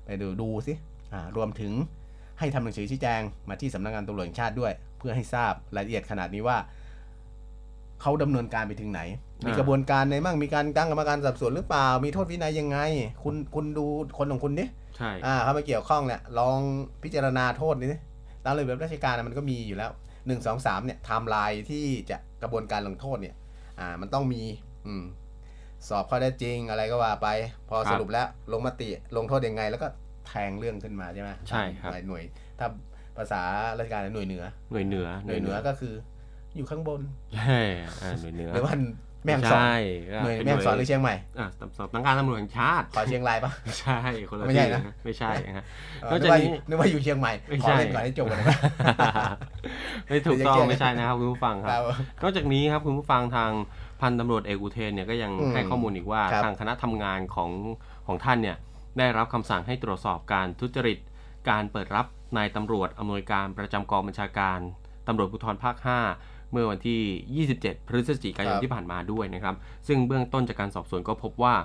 [0.05, 0.73] ไปดูดูสิ
[1.13, 1.71] อ่ารวมถึง
[2.39, 6.57] ให้ทำหนังสือชี้แจงมาที่สำนักงานตำรวจแห่งชาติด้วย เพื่อให้ทราบรายละเอียดขนาดนี้ว่า
[8.03, 9.01] เขาดำเนินการไปถึงไหน
[9.45, 12.77] มีอ่ากระบวนการในมั่งมีการตั้งกรรมการสอบสวนหรือเปล่า มีโทษวินัยยังไง
[13.23, 13.85] คุณคุณดู
[14.17, 14.65] คนของคุณดิ
[14.97, 16.59] ใช่อ่าเข้ามาเกี่ยวข้องเนี่ยลอง
[17.03, 17.99] พิจารณาโทษนี่
[18.43, 19.91] ตามระเบียบราชการน่ะมันก็มีอยู่แล้ว
[20.27, 23.35] หนึ่งสองสามเนี่ยไทม์ไลน์ที่จะกระบวนการลงโทษเนี่ย
[23.79, 24.41] อ่ามันต้องมี
[24.87, 25.03] อืม
[25.87, 27.27] สอบข้อเท็จจริงอะไรก็ว่าไป
[27.69, 29.87] พอสรุปแล้วลงมติลงโทษยังไง แล้วก็
[30.27, 32.23] แทงเรื่องขึ้นมาใช่ไหมใช่ครับหน่วย
[32.59, 32.67] ถ้า
[33.17, 33.41] ภาษา
[33.77, 35.93] ราชการหน่วยเหนือ หน่วยเหนือหน่วยเหนือก็คือ
[36.55, 37.01] อยู่ข้างบน
[37.37, 37.59] ใช่
[38.01, 38.73] อ่าหน่วยเหนือหรือว่า
[39.25, 39.73] แม่ฮ่องสอนใช่
[40.11, 43.97] ก็หน่วยเป็นแม่ฮ่องสอนหรือเชียงใหม่อ่าสำนักงานตำรวจแห่งชาติขอเชียงรายปะไม่ใช่
[44.29, 45.65] คนละไม่ใช่ที่นะไม่ใช่ฮะ
[46.03, 48.51] เออนอกนึจากกว่านี้นึกว่าอยู่เชียงใหม่ไม่ขอใช่เล่นก่อนให้จบก่อนได้ไหม
[50.07, 51.87] ไม่ถูกต้องเดี๋ยวจะไม่ใช่นะครับคุณผู้ฟังคครัรับบ
[52.21, 53.51] นอกจากนี้ครับคุณผู้ฟังทาง
[54.01, 57.51] พันตำรวจเอกอุเทนเนี่ยก็ยังอืมให้ข้อมูลอีกว่าครับทางคณะทำงานของ
[58.07, 58.57] ของท่านเนี่ย
[58.97, 60.97] ได้รับคำสั่งให้ตรวจสอบการทุจริต
[61.49, 62.05] การเปิดรับ
[62.37, 64.59] นายตำรวจอำนวยการประจำกองบัญชาการ
[65.07, 65.87] ตำรวจภูธรภาค 5
[66.53, 69.55] เมื่อวันที่ 27 พฤศจิกายนที่ผ่านมาด้วยนะครับ
[69.87, 71.55] ซึ่งเบื้องต้นจากการสอบสวนก็พบว่า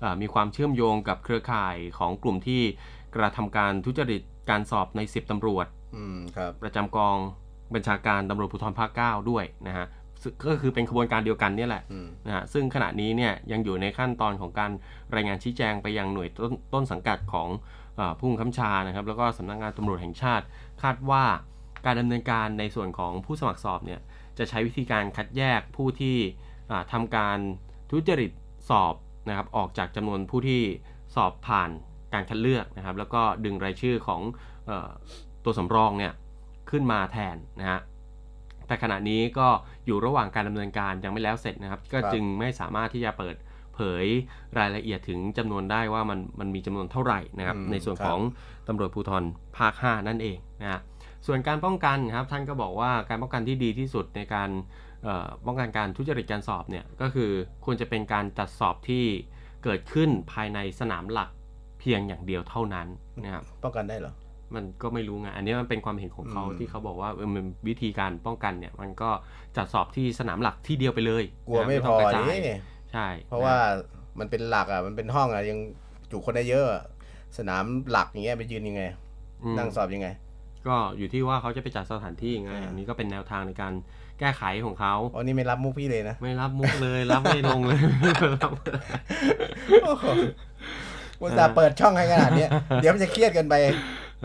[0.00, 2.62] เอ่อมีความเชื่อมโยงกับเครือข่ายของกลุ่มที่
[3.16, 7.16] กระทำการทุจริตการสอบใน 10ตำรวจอืมครับประจำกอง
[7.74, 9.86] บัญชาการตำรวจภูธรภาค 9 ด้วยนะฮะ
[10.22, 14.70] ซึ่งก็คือเป็นขบวนการเดียวกันเนี่ยแหละอืมนะฮะซึ่งขณะนี้เนี่ยยังอยู่ในขั้นตอนของการ
[15.14, 17.48] รายงานชี้แจงไปยังหน่วยต้นต้นสังกัดของ
[17.96, 20.44] เออผู้บังคับบัญชานะครับ แล้วก็สำนักงานตำรวจแห่งชาติ
[20.82, 21.24] คาดว่า
[21.86, 24.00] การดำเนินการในส่วนของผู้สมัครสอบเนี่ย
[24.38, 26.16] จะใช้วิธีการคัดแยกผู้ที่
[26.70, 27.38] อ่าทำการ
[27.90, 28.32] ทุจริต
[28.68, 28.94] สอบ
[29.28, 30.62] นะครับออกจากจำนวนผู้ที่
[31.14, 31.70] สอบผ่าน
[32.14, 34.20] การคัดเลือกนะครับ แล้วก็ดึงรายชื่อของ
[34.66, 34.90] เออ
[35.44, 36.12] ตัวสำรองเนี่ย
[36.70, 37.80] ขึ้นมาแทนนะฮะ
[38.66, 39.48] แต่ขณะนี้ก็
[39.86, 43.36] อยู่ระหว่างการดำเนินการยังไม่แล้วเสร็จนะครับ ก็ครับจึงไม่สามารถที่จะเปิด
[43.74, 44.04] เผย
[44.58, 48.20] รายละเอียดถึงจำนวนได้ว่ามันมันมีจำนวนเท่าไหร่นะครับอืมในส่วนครับของ
[48.68, 49.24] ตำรวจภูธร
[49.56, 50.80] ภาค 5 นั่นเองนะฮะ
[51.26, 54.50] ส่วนการป้องกันครับท่านก็บอกว่าการป้องกันที่ดีที่สุดในการ
[55.04, 57.30] เอ่อป้องกันการทุจริตการสอบเนี่ยก็คือ
[57.64, 59.04] ควรจะเป็นการจัดสอบที่
[59.64, 61.30] เกิดขึ้นภายในสนามหลัก
[61.80, 62.86] เพียงอย่างเดียวเท่านั้น
[63.22, 64.12] นะครับป้องกันได้เหรอ
[64.54, 69.10] มันก็ไม่รู้ไงอันนี้มันเป็นความเห็นของเขาอืมที่เขาบอกว่าเออมันวิธีการป้องกันเนี่ยมันก็
[69.56, 72.56] จัดสอบที่สนามหลักที่เดียวไปเลย กลัวนะไม่ต้พงอกระจายนี่
[72.92, 73.56] ใช่ เพราะว่า
[74.18, 75.58] มันเป็นหลักอะมันเป็นห้องอะยัง
[76.10, 76.84] จุคนได้เยอะอะ
[77.38, 78.82] สนามหลักอย่างเงี้ยไปยืนยังไง
[79.42, 80.08] อืมนั่งสอบยังไง
[80.68, 83.72] ก็อยู่ที่ว่าเขาจะไปจัดสถานที่ยังไงอ่าอันนี้ก็เป็นแนวทางในการ
[84.20, 87.80] แก้ไขของเขาอ๋อนี่ไม่รับมุกพี่เลยนะ ไม่รับมุกเลย รับไม่ลงเลย
[88.42, 88.50] รับ
[89.84, 90.04] โอ้โห
[91.22, 93.54] อุตส่าห์เปิดช่องให้ขนาดเนี้ยเดี๋ยวมันจะเครียดกันไป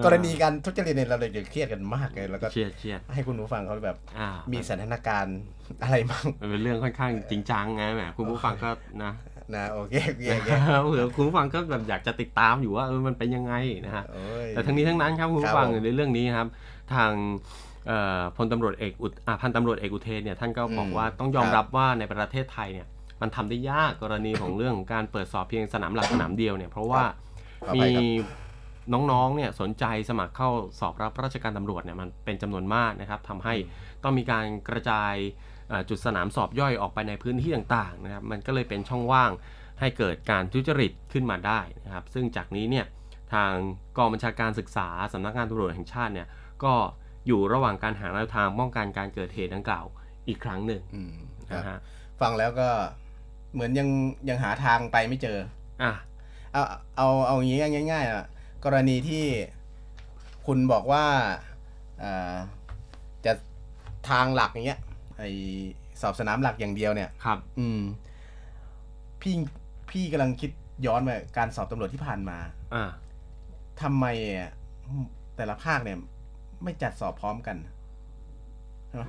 [0.05, 5.37] กรณีการทุจริตเนี่ยเราเลยจะเครียดกันมากเลยแล้วก็เชียดเชียดให้คุณผู้ฟังเขาแบบอ่ามีสถานการณ์
[5.83, 8.69] อะไรบ้างมันเป็นเรื่องค่อนข้างจริงจังไงแหมคุณผู้ฟังก็
[9.03, 9.11] นะ
[9.55, 10.49] นะโอเคโอเคโอเค
[10.89, 13.53] เผื่อคุณผู้ฟังก็แบบอยากจะติดตามอยู่ว่าเออมันเป็นยังไง
[13.85, 16.47] นะฮะโอ้ยแต่ทั้งนี้ทั้งนั้นครับคุณครับผู้ฟังผมในเรื่องนี้ครับ
[16.93, 17.11] ทาง
[17.87, 22.87] เอ่อพลตำรวจเอกอุดอ่าพันตำรวจเอกอุเทนเนี่ยท่านก็บอกอืมว่าต้องยอมครับรับว่าในประเทศไทยเนี่ย
[23.21, 27.03] มันทำได้ยากกรณีของเรื่องของการเปิดสอบเพียงสนามหลักสนามเดียวเนี่ยเพราะว่า
[27.61, 28.03] ขอมีไปครับ
[28.93, 33.53] น้องๆเนี่ยสนใจสมัครเข้าสอบรับราชการตำรวจเนี่ยมันเป็นจำนวนมากนะครับทำให้
[34.03, 35.46] ต้องมีการกระจายเอ่อ
[35.89, 39.31] จุดสนามสอบย่อยออกไปในพื้นที่ต่างๆนะครับมันก็เลยเป็นช่องว่าง
[39.79, 42.85] ให้เกิดการทุจริตขึ้นมาได้นะครับ ซึ่งจากนี้เนี่ย
[43.33, 43.51] ทาง
[43.97, 46.27] กองบัญชาการศึกษาสำนักงานตำรวจแห่งชาติเนี่ย
[46.63, 46.73] ก็
[47.27, 49.85] อยู่ระหว่างการหาแนวทางป้องกันการเกิดเหตุดังกล่าว
[50.27, 51.13] อีกครั้งหนึ่งอืม
[51.49, 51.79] ครับนะฮะ
[52.21, 52.69] ฟังแล้วก็
[53.53, 53.89] เหมือนยัง
[54.29, 55.37] ยังหาทางไปไม่เจอ
[55.83, 55.91] อะ
[56.53, 56.63] เอา
[56.97, 57.59] เอาเอาอย่างงี้
[57.91, 58.25] ง่ายๆอะ
[58.65, 59.25] กรณีที่
[60.45, 61.05] คุณบอกว่า
[62.03, 62.35] อ่า
[63.25, 63.33] จะ
[64.09, 64.79] ทางหลักอย่างเงี้ย
[65.17, 65.23] ไอ
[66.01, 67.81] สอบสนามหลักอย่างเดียวเนี่ย ครับ อืม
[69.21, 69.35] พี่
[69.91, 70.51] พี่กำลังคิด
[70.85, 72.37] ย้อนไปการสอบตำรวจที่ผ่านมา
[72.73, 72.85] อะ
[73.81, 74.05] ทำไม
[74.37, 74.51] อะ
[75.37, 75.97] แต่ละภาคเนี่ย
[76.63, 77.57] ไม่จัดสอบพร้อมกัน
[78.87, 79.03] ใช่ไหม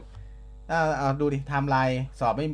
[0.69, 2.47] เอาเอาดูดิไทม์ไลน์สอบไม่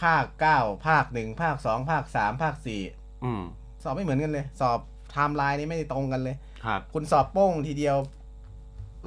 [0.00, 2.80] ภาคเก้าภาคหนึ่งภาคสองภาคสามภาคสี่
[3.24, 3.42] อืม
[3.82, 7.96] สอบไม่เหมือนกันเลย สอบไทม์ไลน์นี่ไม่ได้ตรงกันเลย ครับ คุณสอบโป้งทีเดียว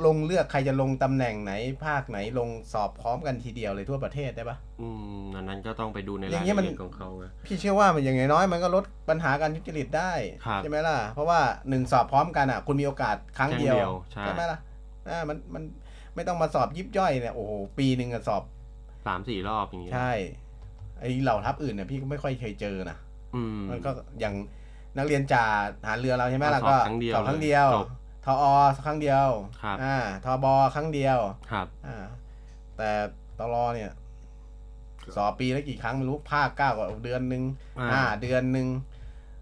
[0.06, 1.54] ลงเลือกใครจะลงตำแหน่งไหน
[1.86, 4.90] ภาคไหนลงสอบพร้อมกันทีเดียวเลยทั่วประเทศได้ปะอื
[5.24, 10.12] อืมอันนั้นก็ต้องไปดูในรายละเอียดของเขาไงอย่างเงี้ยมันพี่เชื่อว่ามันอย่างน้อยมันก็ลดปัญหาการทุจริตได้
[10.46, 14.60] ครับใช่ไหมล่ะ เพราะว่าหนึ่งสอบพร้อมกันอะ คุณมีโอกาสครั้งเดียวครั้งเดียวใช่ไหมล่ะ
[15.10, 15.64] อ่ามันมัน
[16.16, 18.44] ไม่ต้องมาสอบยิบย่อยเนี่ยโอ้โหปีหนึ่งอะสอบ
[19.06, 20.12] สามสี่รอบอย่างเงี้ยใช่
[21.00, 22.98] ไอเหล่าทัพอื่นเนี่ยพี่ก็ไม่ค่อยเคยเจอนะ
[23.36, 24.36] อืมมันก็อย่าง
[24.98, 25.46] นักเรียนจ่า
[25.84, 27.99] ทหารเรือเราใช่ไหมก็ล่ะสอบก็ครั้งเดียวสอบครั้งเดียวจบท
[28.42, 28.54] ออ
[28.86, 29.28] ครั้งเดียว
[29.64, 31.18] ครับอ่าทบครั้งเดียว
[31.52, 31.98] ครับอ่า
[32.78, 32.90] แต่
[33.40, 33.92] ตลอเนี่ย
[35.16, 37.44] สอบปีละกี่ครั้งไม่รู้ภาคเก้าก็เดือนหนึ่ง
[37.80, 38.68] อ่าห้าเดือนหนึ่ง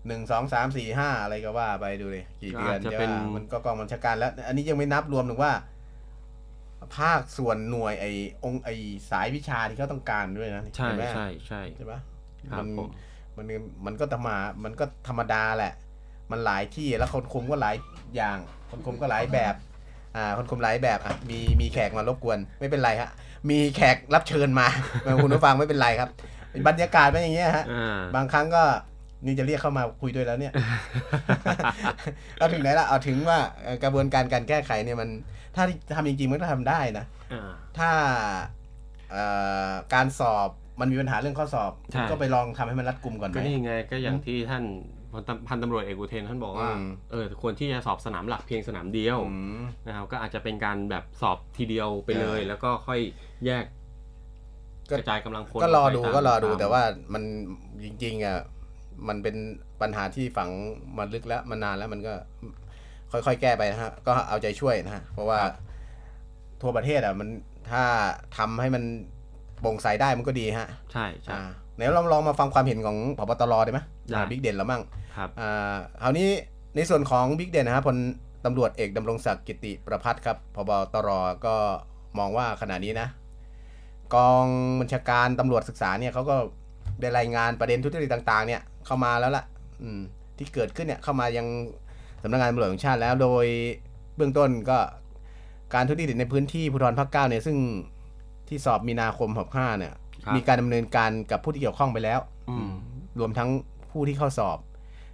[0.08, 5.54] หนึ่งสองสามสี่ห้าอะไรก็ว่าไปดูเลยกี่เดือนก็อาจจะใช่เป็นปะมันก็กองบัญชาการแล้ว อันนี้ยังไม่นับรวมถึงว่า
[6.98, 8.06] ภาคส่วนหน่วยไอ
[8.46, 8.70] องค์ไอ
[9.10, 12.00] สายวิชาที่เขาต้องการด้วยนะใช่เห็นไหมใช่ใช่ใช่ปะ
[12.52, 12.88] ครับมันผม
[13.38, 13.46] มัน
[13.86, 15.74] มันก็ธรรมามันก็ธรรมดาแหละ
[16.32, 17.76] มันหลายที่แล้วคนคุมก็หลาย
[18.16, 18.38] อย่าง
[18.70, 19.56] คนคุมก็หลายแบบ
[20.16, 23.10] อ่าคนคุมหลายแบบอะมีมีแขกมารบกวนไม่เป็นไรฮะ
[23.50, 24.68] มีแขกรับเชิญมา
[25.24, 26.10] คุณผู้ฟังไม่เป็นไรครับ
[26.68, 28.64] บรรยากาศเป็นอย่างเงี้ยฮะอ่าบางครั้งก็
[29.26, 30.54] นี่จะเรียกเข้ามาคุยด้วยแล้วเนี่ย
[32.38, 35.10] เอาถึงไหนละเอาถึงว่าเอ่อกระบวนการการแก้ไขเนี่ยมัน
[35.56, 35.64] ถ้า
[35.96, 37.90] ทำจริงๆมันก็ทำได้นะอ่าถ้า
[39.12, 39.24] เอ่
[39.70, 44.64] อการสอบมันมีปัญหาเรื่องข้อสอบใช่ก็ไปลองทำให้มันรัดกุมก่อนไหก็มนี่ไงก็อย่างที่ท่าน
[45.14, 53.00] พันตพันตำรวจเอกอุเทนท่านบอกว่าอืม เออควรที่จะสอบสนามหลักเพียงสนามเดียวอืม นะครับก็อาจจะเป็นการแบบสอบทีเดียวไปเลย เออ แล้วก็ค่อย
[53.46, 53.64] แยก
[54.90, 57.24] ก็กระจายกำลังพลก็รอดูไปามก็รอดูตมแต่ว่ามัน
[57.84, 58.40] จริงๆอะ
[59.08, 59.36] มันเป็น
[59.82, 60.50] ปัญหาที่ฝัง
[60.98, 62.14] มาลึกแล้วมานานแล้วมันก็
[63.12, 65.40] ค่อยๆแก้ไปนะฮะก็เอาใจช่วยนะฮะเพราะว่า
[66.62, 67.30] ทั่วประเทศอะมัน
[67.72, 67.84] ถ้า
[68.38, 68.84] ทำให้มัน
[69.62, 71.44] โปร่งใสได้มันก็ดีฮะใช่ใช่ อ่า
[71.78, 74.82] ไหนลองลองมาฟังความเห็นของพบตรได้ไหมได้บิ๊กเด่นแล้วมั่ง
[75.18, 76.30] ครับอ่าคราวนี้
[76.76, 77.98] ในส่วนของบิ๊กเด่นนะฮะพล
[78.46, 81.10] ตำรวจเอกดำรงศักดิ์กิติประพัฒน์ครับพบตร
[81.46, 81.56] ก็
[82.20, 83.08] มองว่าขณะนี้นะ
[84.16, 84.46] กอง
[84.80, 86.36] บัญชาการตำรวจศึกษาเนี่ยเขาก็
[87.02, 89.44] ได้รายงานประเด็นทุจริตต่าง ๆ เนี่ยเข้ามาแล้วล่ะ
[89.82, 90.00] อืม
[90.38, 91.48] ที่เกิดขึ้นเนี่ยเข้ามายัง
[92.24, 93.46] สำนักงานตำรวจแห่งชาติแล้ว โดย
[94.16, 94.78] เบื้องต้นก็
[95.74, 97.58] การทุจริตในพื้นที่ภูธรภาคเก้าเนี่ยซึ่ง
[98.48, 100.02] ที่สอบมีนาคม65เนี่ยครับ
[100.36, 102.72] มีการดำเนินการกับผู้ที่เกี่ยวข้องไปแล้ว อืม
[103.20, 103.50] รวมทั้ง
[103.92, 104.58] ผู้ที่เข้าสอบ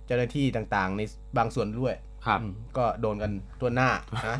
[0.05, 1.01] เจ้าหน้าที่ต่างๆ ใน
[1.37, 1.93] บางส่วนด้วย
[2.25, 3.89] ครับ อืมก็โดนกันตัวหน้า
[4.27, 4.37] นะ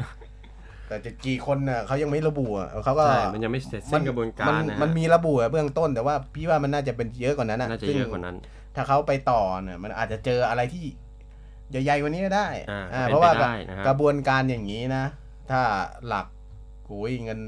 [0.88, 8.36] แต่จะกี่คนน่ะเขายังไม่ระบุอะเขาก็ใช่ มันยังไม่เสร็จสิ้นกระบวนการมันนะฮะมันมีระบุอะเบื้องต้นแต่ว่าพี่ว่ามันน่าจะเป็นเยอะกว่านั้นน่าจะซึ่ง เยอะกว่านั้น
[8.76, 10.86] ถ้าเขาไปต่อเนี่ยมันอาจจะเจออะไรที่
[11.72, 15.04] ใหญ่ๆกว่านี้ก็ได้อ่าอ่าเป็นเพราะว่าไปได้นะครับกระบวนการอย่างนี้นะ
[15.50, 15.62] ถ้า
[16.08, 16.26] หลัก
[16.88, 17.40] กุยเงิน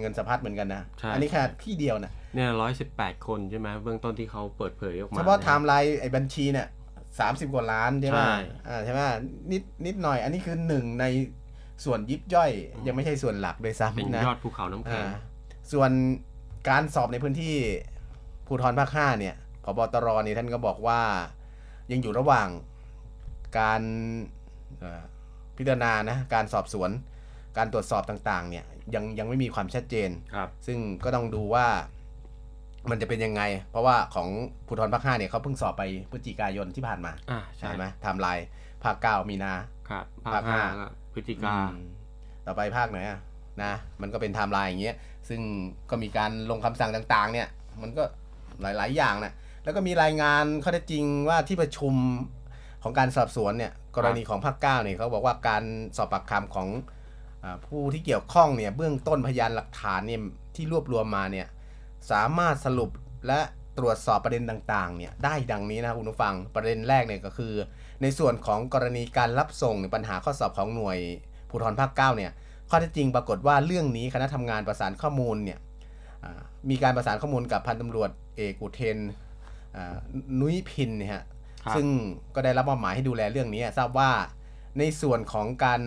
[0.00, 6.68] เงินสะพัดเหมือนกันนะ ใช่ อันี้แค่ที่เดียวนะเนี่ยร้อยสิบแปดคนใช่ไหมเบื้องต้นที่เขาเปิดเผยออกมาเฉพาะไทนี่ยม์ไลน์ไอ้บัญชีเนี่ย
[7.20, 8.36] สามสิบกว่าล้านใช่ไหมใช่
[8.68, 9.00] อ่าใช่ไหม
[9.52, 11.04] นิดนิดหน่อย อันนี้คือหนึ่งใน
[11.84, 12.50] ส่วนยิบย่อย
[12.86, 15.08] ยังไม่ใช่ส่วนหลักด้วยเป็นซ้ำนะยอดภูเขาน้ำแข็อ่าง
[15.72, 15.90] ส่วน
[16.68, 17.54] การสอบในพื้นที่
[18.46, 21.00] ภูธรภาคห้าเนี่ยพบตรเนี่ยท่านก็บอกว่า
[21.92, 22.48] ยังอยู่ระหว่าง
[23.58, 23.82] การ
[24.80, 25.02] เอ่อ
[25.56, 26.90] พิจารณานะการสอบสวน
[27.56, 28.64] การตรวจสอบต่างๆ เนี่ย
[28.94, 31.66] ยังยังไม่มีความชัดเจนครับซึ่งก็ต้องดูว่า
[32.90, 34.28] มันจะเป็นยังไง เพราะว่าของ
[34.66, 38.46] ภูธรภาคห้าเนี่ยเขาเพิ่งสอบไปพฤศจิกายนที่ผ่านมาอ่าใช่ใช่ไหมไทม์ไลน์
[38.84, 39.52] ภาคเก้ามีนา
[39.90, 41.72] ครับภาคห้าห้าก็พฤศจิกาอืม
[42.46, 43.20] ต่อไปภาคไหนอะ
[43.62, 44.96] นะมันก็เป็นไทม์ไลน์อย่างเงี้ย
[45.28, 45.40] ซึ่ง
[45.90, 47.48] ก็มีการลงคำสั่งต่างๆ เนี่ย
[47.82, 48.02] มันก็
[48.62, 49.32] หลายๆ อย่างนะ
[49.64, 51.94] แล้วก็มีรายงานข้อเท็จจริงว่าที่ประชุม
[52.82, 55.62] ของการสอบสวนเนี่ยกรณีของภาคเก้าเนี่ยเขาบอกว่าการ
[55.96, 56.68] สอบปากคำของ
[57.44, 60.20] อาผู้ที่เกี่ยวข้องเนี่ยเบื้องต้นพยานหลักฐานเนี่ย
[60.54, 61.46] ที่รวบรวมมาเนี่ย
[62.10, 62.90] สามารถสรุป
[63.26, 63.40] และ
[63.78, 67.52] ตรวจสอบประเด็นต่างๆเนี่ยได้ดังนี้นะครับคุณผู้ฟังประเด็นแรกเนี่ยก็คือ
[68.02, 70.98] ในส่วนของกรณีการรับส่งหรือปัญหาข้อสอบของหน่วย
[71.50, 72.32] ภูธรภาคเก้าเนี่ย
[72.70, 75.58] ข้อเท็จจริงปรากฏว่าเรื่องนี้คณะทำงานประสานข้อมูลเนี่ย
[76.24, 76.40] อ่า
[76.70, 78.98] มีการประสานข้อมูลกับพันตำรวจเอกอุเทน
[79.76, 79.96] อ่า
[80.40, 81.24] นุ้ยพินเนี่ยฮะ
[81.64, 81.86] ครับซึ่ง
[82.34, 84.10] ก็ได้รับมอบหมายให้ดูแลเรื่องนี้ทราบว่า
[84.78, 85.80] ในส่วนของการ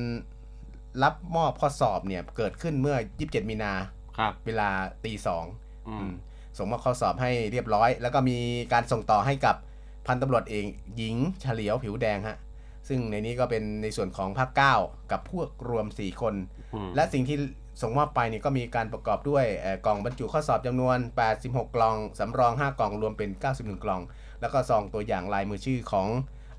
[1.03, 3.73] รับมอบข้อสอบเนี่ยเกิดขึ้นเมื่อ 27 มีนา
[4.17, 4.69] ครับเวลา
[5.05, 5.61] ตีสองอืม
[6.57, 8.37] ส่งมอบข้อสอบให้เรียบร้อย แล้วก็มี
[8.73, 9.55] การส่งต่อให้กับ
[10.07, 10.65] พันตำรวจเอก
[10.97, 12.37] หญิงเฉลียวผิวแดงฮะ
[12.87, 14.75] ซึ่งในนี้ก็เป็นในส่วนของภาคเก้า
[15.11, 16.33] กับพวกรวม 4 คน
[16.73, 17.37] อืมและสิ่งที่
[17.81, 20.97] ส่งมอบไปเนี่ยก็มีการประกอบด้วยเอ่อกล่องบรรจุข้อสอบจำนวน
[21.37, 24.01] 86 กล่องสำรอง 5 กล่องรวมเป็น 91 กล่อง
[24.41, 26.07] แล้วก็ซองตัวอย่างลายมือชื่อของ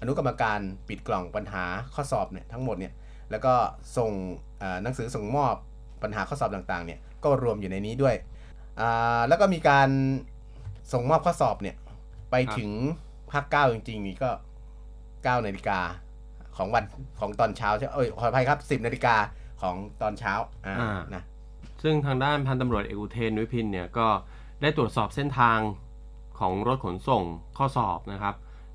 [0.00, 2.92] อนุกรรมการปิดกล่องปัญหาข้อสอบเนี่ยทั้งหมดเนี่ย
[3.30, 3.54] แล้วก็
[3.96, 4.12] ส่ง
[4.58, 5.54] เอ่อหนังสือส่งมอบ
[6.02, 8.32] ปัญหาข้อสอบต่างๆเนี่ยก็รวมอยู่ในนี้ด้วยอ่า
[9.28, 9.88] แล้วก็มีการ
[10.92, 11.76] ส่งมอบข้อสอบเนี่ย
[12.30, 12.70] ไปถึง
[13.32, 14.30] ภาคเก้าจริงๆนี่ก็
[14.82, 15.80] 9นาฬิกา
[16.56, 16.85] ของวัน
[17.20, 19.16] ของตอนเช้าใช่เอ้ยขออภัยครับ10นาฬิกา
[19.62, 20.35] ของตอนเช้า
[20.66, 21.22] อ่าอ่านะ
[21.82, 24.08] ซึ่งทางด้านพันตำรวจเอกอุเทนนุ้ยพินเนี่ยก็
[24.62, 25.58] ได้ตรวจสอบเส้นทาง
[26.38, 27.22] ของรถขนส่ง
[27.58, 28.35] ข้อสอบนะครับ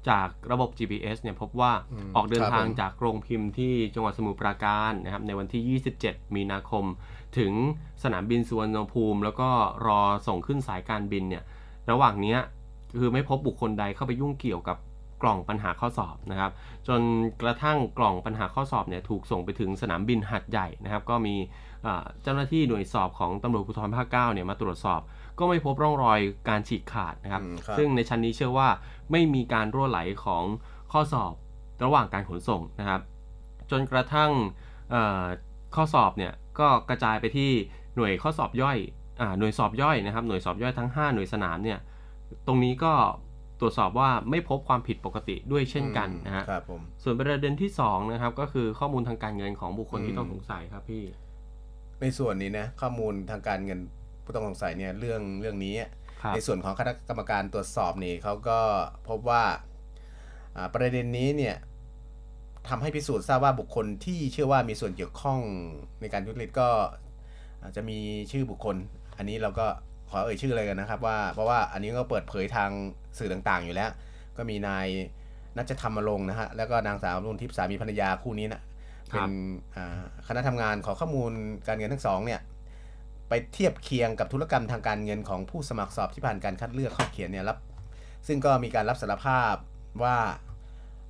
[0.10, 6.86] จากระบบ GPS เนี่ยพบว่าอืมออกเดินครับทางผมจากโรงพิมพ์ที่จังหวัดสมุทรปราการนะครับในวันที่ 27 มีนาคม
[7.40, 7.52] ถึง
[8.04, 9.50] สนามบินสุวรรณภูมิ แล้วก็
[9.88, 11.44] รอส่งขึ้นสายการบินเนี่ย
[11.92, 12.40] ระหว่างเนี้ย
[13.00, 14.78] คือไม่พบบุคคลใดเข้าไปยุ่งเกี่ยวกับ
[15.24, 16.52] กล่องปัญหาข้อสอบนะครับ
[16.88, 17.02] จน
[17.42, 21.36] กระทั่งกล่องปัญหาข้อสอบเนี่ยถูกส่งไปถึงสนามบินหัดใหญ่นะครับ ก็มี
[21.86, 25.02] อ่าเจ้าหน้าที่หน่วยสอบของตำรวจภูธรภาค9เนี่ยมาตรวจสอบ
[25.40, 26.20] ก็ไม่พบร่องรอย
[26.50, 28.70] การฉีกขาดนะครับอืมครับซึ่งในชั้นนี้เชื่อว่า
[29.12, 30.44] ไม่มีการรั่วไหลของ
[30.92, 31.34] ข้อสอบ
[31.84, 33.02] ระหว่างการขนส่งนะครับ
[33.72, 34.32] จนกระทั่ง
[34.92, 35.24] เอ่อ
[35.76, 37.52] ข้อสอบเนี่ย ก็กระจายไปที่
[37.96, 38.78] หน่วยข้อสอบย่อย
[39.22, 41.80] อ่าหน่วยสอบย่อยนะครับ หน่วยสอบย่อยทั้ง 5 หน่วยสนามเนี่ย
[42.48, 42.94] ตรงนี้ก็
[43.60, 51.04] ตรวจสอบว่าไม่พบความผิดปกติด้วยเช่นกันนะฮะครับผมส่วนประเด็นที่2นะครับก็คือข้อมูลทางการเงินของบุคคลอืที่มต้องสงสัยครับพี่
[52.02, 53.80] ในส่วนนี้นะข้อมูลทางการเงิน
[54.24, 55.76] ผู้ต้องสงสัยเนี่ยเรื่องเรื่องนี้
[56.22, 58.60] ครับในส่วนของคณะกรรมการตรวจสอบนี่เขาก็
[59.08, 59.44] พบว่า
[60.56, 61.56] อ่าประเด็นนี้เนี่ย
[62.70, 65.40] ทำให้พิสูจน์ทราบว่าบุคคลที่เชื่อว่ามีส่วนเกี่ยวข้อง
[66.02, 66.70] ในการทุจริตก็
[67.64, 68.00] อาจจะมี
[68.32, 68.76] ชื่อบุคคล
[69.18, 69.66] อันนี้เราก็
[70.10, 72.70] ขอเอ่ยชื่อเลยกันนะครับว่าเพราะว่าอันนี้ก็เปิดเผยทาง
[73.18, 73.92] สื่อต่างๆ อยู่แล้ว
[74.38, 74.88] ก็มีนาย
[75.58, 78.62] นัชธรรมรงค์นะฮะแล้วก็นางสาวรุ่นทิพย์สามีภรรยาคู่นี้นะ
[79.14, 79.34] ครัเป็บน
[79.76, 81.32] อ่าคณะทำงานขอข้อมูล
[81.68, 82.42] การเงินทั้งสองเนี่ย
[83.30, 87.58] ไปเทียบเคียงกับธุรกรรมทางการเงินของผู้สมัครสอบที่ผ่านการคัดเลือกข้อเขียนเนี่ยรับ
[88.28, 89.56] ซึ่งก็มีการรับสารภาพ
[90.04, 90.18] ว่า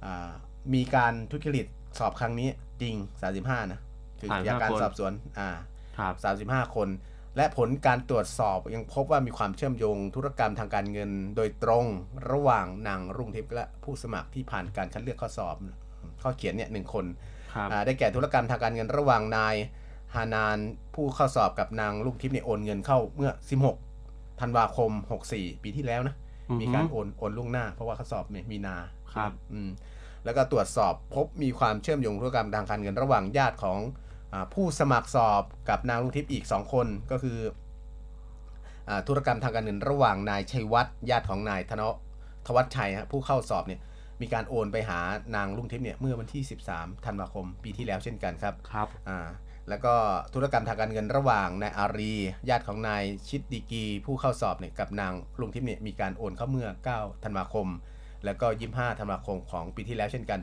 [0.05, 0.31] อ่า
[0.73, 1.65] มีการทุจริต
[1.99, 2.49] สอบครั้งนี้
[2.81, 2.95] จริง
[3.33, 3.79] 35 นะ
[4.19, 5.49] คือ35จากการคนสอบสวนอ่า
[5.97, 6.13] ครับ
[6.49, 6.89] 35คน
[7.37, 11.85] และผลการตรวจสอบยังพบว่ามีความเชื่อมโยงธุรกรรมทางการเงินโดยตรง
[12.31, 15.55] ระหว่างนางรุ่งทิพย์และผู้สมัครที่ผ่านการคัดเลือกข้อสอบ
[16.21, 17.05] ข้อเขียนเนี่ยหนึ่งคน
[17.53, 19.55] ครับอ่าได้แก่ธุรกรรมทางการเงินระหว่างนาย
[20.15, 20.57] ฮานาน
[20.95, 23.31] ผู้เข้าสอบกับนางลูกทิพย์เนี่ยโอนเงินเข้าเมื่อ
[23.83, 24.91] 16ธันวาคม
[25.27, 26.15] 64 ปีที่แล้วนะ
[26.49, 28.75] อือฮึมีการโอนโอนล่วงหน้า เพราะว่าเขาสอบเนี่ยมีนา
[29.13, 29.69] ครับ อืม
[30.27, 33.79] แล้วก็ตรวจสอบพบมีความเชื่อมโยงธุรกรรมทางการเงินระหว่างญาติของ
[34.33, 37.39] อาผู้สมัครสอบกับนางลูกทิพย์อีก 2 คนก็คือ
[38.89, 41.83] อาธุรกรรมทางการเงินระหว่างนายชัยวัฒน์ญาติของนายธน
[42.45, 43.79] ทวัชชัยฮะผู้เข้าสอบเนี่ย
[44.21, 44.99] มีการโอนไปหา
[45.35, 49.19] นางลุงทิพย์เนี่ยเมื่อวันที่ 13 ธันวาคมปีที่แล้วเช่นกันครับครับอ่า
[49.69, 49.93] แล้วก็
[50.33, 52.13] ธุรกรรมทางการเงินระหว่างนายอารี
[52.49, 57.67] ญาติของนายชิดดีกี ผู้เข้าสอบเนี่ยกับนางลุงทิพย์เนี่ยมีการโอนเข้าเมื่อ 9 ธันวาคม
[58.25, 60.39] แล้วก็ 25ธันวาคมของปีที่แล้วเช่นกัน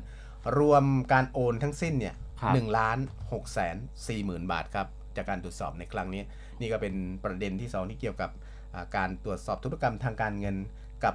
[0.58, 2.98] รวมการโอนทั้งสิ้นเนี่ยครับหนึ่งล้าน
[3.32, 3.76] หกแสน
[4.08, 6.22] สี่หมื่นบาทครับ จากการตรวจสอบในครั้งนี้
[6.60, 8.30] นี่ก็เป็นประเด็นที่สองที่เกี่ยวกับ
[8.74, 10.56] อ่าการตรวจสอบธุรกรรมทางการเงิน
[11.04, 11.14] กับ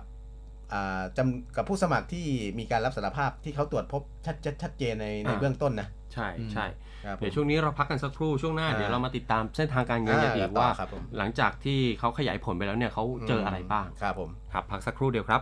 [0.74, 2.26] อ่าจำกับผู้สมัครที่
[2.60, 6.66] มีการรับสารภาพที่เขาตรวจพบชัดชัดชัดเจนในในอ่าเบื้องต้นนะ ใช่อืมใช่
[7.06, 15.42] ครับผมเดี๋ยวช่วงนี้เราพักกันสักครู่ช่วงหน้าอ่าเดี๋ยวเรามาติดตามเส้นทางการเงินกันอ่าอีกต่อว่าครับผมหลังจากที่เขาขยายผลไปแล้วเนี่ยเขาเจออะไรบ้างครับผมครับพักสักครู่เดียวครับ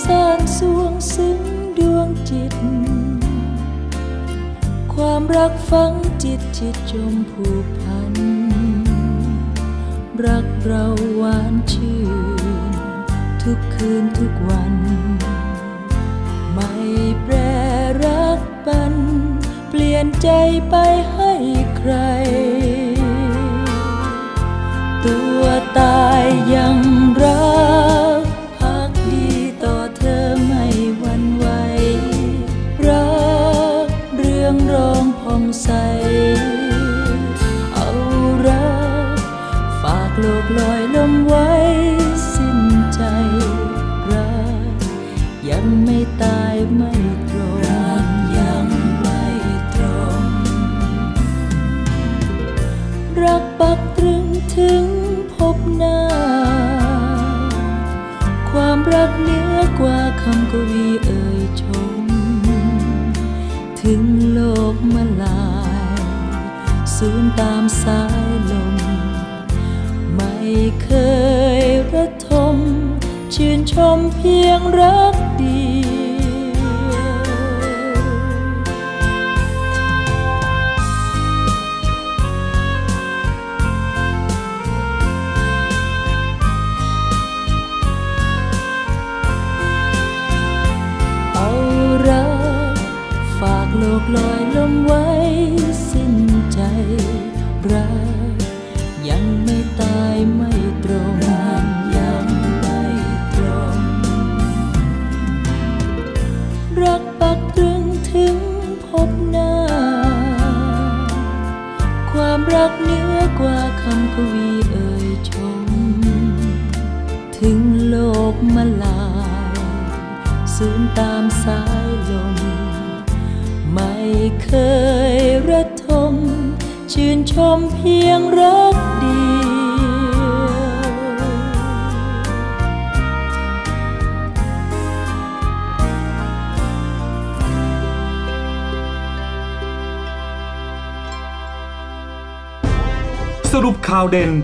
[0.00, 1.40] รักสางสวงซึ้ง
[1.78, 2.54] ดวงจิต
[4.94, 8.14] ความรักฝังจิตจิตจมผูกพัน
[10.24, 10.86] รักเรา
[11.18, 12.02] หวานชื่
[12.42, 12.74] น
[13.42, 14.74] ทุกคืนทุกวัน
[16.52, 16.72] ไม่
[17.22, 17.34] แปร
[18.04, 18.94] รักปัน
[19.68, 20.28] เปลี่ยนใจ
[20.70, 20.74] ไป
[21.12, 21.32] ให้
[21.76, 21.94] ใคร
[25.04, 25.42] ตัว
[25.78, 26.89] ตายยัง
[40.58, 41.50] ลอยลมไว้
[42.32, 42.60] สิ้น
[42.94, 43.02] ใจ
[44.10, 44.40] รั
[44.72, 44.76] ก
[45.50, 46.92] ยังไม่ตายไม่
[47.28, 48.06] ตรงรัก
[48.38, 48.66] ยัง
[49.00, 49.22] ไม่
[49.74, 49.84] ตร
[50.20, 50.22] ง
[53.22, 54.84] รักปักตรึงถึง
[55.34, 56.00] พบหน้า
[58.50, 61.19] ความรักเหนือกว่าคำกวีเอ่ย
[73.72, 75.14] ชมเพียงรัก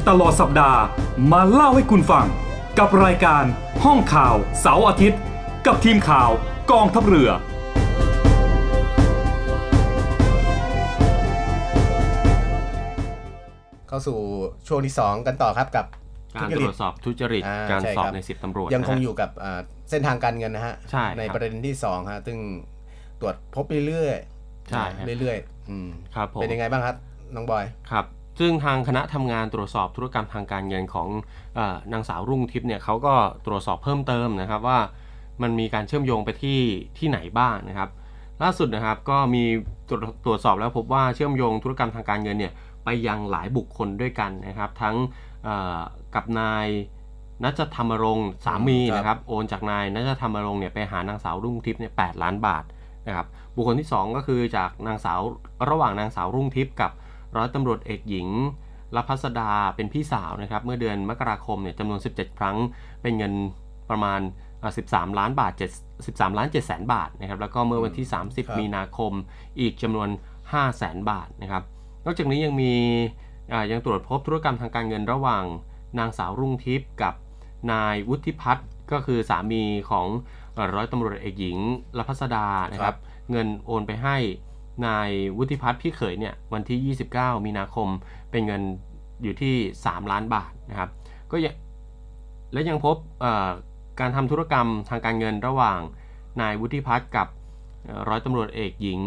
[0.09, 0.81] ตลอดสัปดาห์
[1.33, 2.27] มาเล่าให้คุณฟัง
[2.79, 3.45] กับรายการ
[3.85, 5.21] ห้องข่าวเสาร์อาทิตย์
[5.67, 6.31] กับทีมข่าว
[6.71, 7.31] กองทัพเรือ
[13.89, 14.19] เข้าสู่
[14.69, 15.87] ช่วงที่ 2 กันต่อครับกับ
[16.37, 22.39] การทุจตริรตวจสอบทุจริต อ่าการใช่สอบครับในสิบตำรวจยังคงนะฮะ อยู่กับอ่าเส้นทางการเงินนะฮะใช่ครับประเด็นที่2ฮะซึ่ง
[23.21, 26.97] ตรวจพบเรื่อยๆใช่ครับ เรื่อยๆอืมครับผมเป็นยังไงบ้างครับ
[27.35, 28.05] น้องบอย ครับ
[28.39, 31.09] ซึ่งทางคณะทำงานตรวจสอบธุรกรรมทางการเงินของ
[31.59, 31.61] อ
[31.93, 33.15] นางสาวรุ่งทิพย์เนี่ยเขาก็
[33.47, 34.79] ตรวจสอบเพิ่มเติมนะครับว่า
[35.43, 36.61] มันมีการเชื่อมโยงไปที่
[36.99, 37.91] ที่ไหนบ้างนะครับ
[38.43, 39.45] ล่าสุดนะครับก็มี
[39.89, 42.53] ตรวจตรวจสอบแล้วพบว่าเชื่อมโยงธุรกรรมทางการเงินเนี่ย
[42.85, 44.97] ไปยังหลายบุคคลด้วยกันนะครับ ทั้ง
[46.15, 46.67] กับนาย
[47.45, 52.65] นัชธรรมรงค์สามีนะครับโอนจากนายนัชธรรมรงค์เนี่ยไปหานางสาวรุ่งทิพย์เนี่ยแล้านบาท
[53.07, 55.21] นะครับบุคคลที่ 2 ก็คือจากนางสาว
[55.71, 56.91] ระหว่างนางสาวรุ่งทิพย์กับ
[57.37, 58.29] ร้อยตำรวจเอกหญิง
[58.97, 62.57] รพัสดาเป็นพี่สาวนะครับ เมื่อเดือนมกราคมเนี่ยจำนวน 17 ครั้ง
[63.03, 63.33] เป็นเงิน
[63.91, 64.21] ประมาณ
[64.63, 69.13] อ่า13 ล้านบาท7 13 ล้าน7แสนบาทนะครับ แล้วก็เมื่อวันที่ครับ30 มีนาคม
[69.61, 70.09] อีกจำนวน
[70.43, 71.63] 5 แสนบาทนะครับ
[72.05, 72.73] นอกจากนี้ยังมี
[73.53, 75.45] อ่ายังตรวจพบธุรกรรมทางการเงินระหว่าง
[75.99, 77.15] นางสาวรุ่งทิพย์กับ
[77.73, 80.07] นายวุฒิพัฒน์ก็คือสามีของ
[80.55, 81.59] เอ่อร้อยตำรวจเอกหญิง
[81.99, 82.99] รพัสดานะคครัรับบ
[83.31, 84.17] เงินโอนไปให้
[84.87, 87.89] นายวุฒิพัฒน์พี่เขยเนี่ยวันที่ 29 มีนาคม
[88.31, 88.63] เป็นเงิน
[89.23, 90.91] อยู่ที่ 3 ล้านบาทนะครับ
[91.31, 91.55] ก็ยัง
[92.53, 93.49] และยังพบเอ่อ
[94.01, 95.81] การทำธุรกรรมทางการเงินระหว่าง
[96.41, 97.27] นายวุฒิพัฒน์กับ
[97.85, 99.01] เอ่อร้อยตำรวจเอกหญิง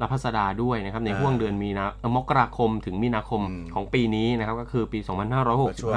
[0.00, 5.16] รพัสดาด้วยนะครับในอ่าห่วงเดือนมีนาเอ่อมกราคมถึงมีนาคมอืมของปีนี้นะครับก็คือปีช่วง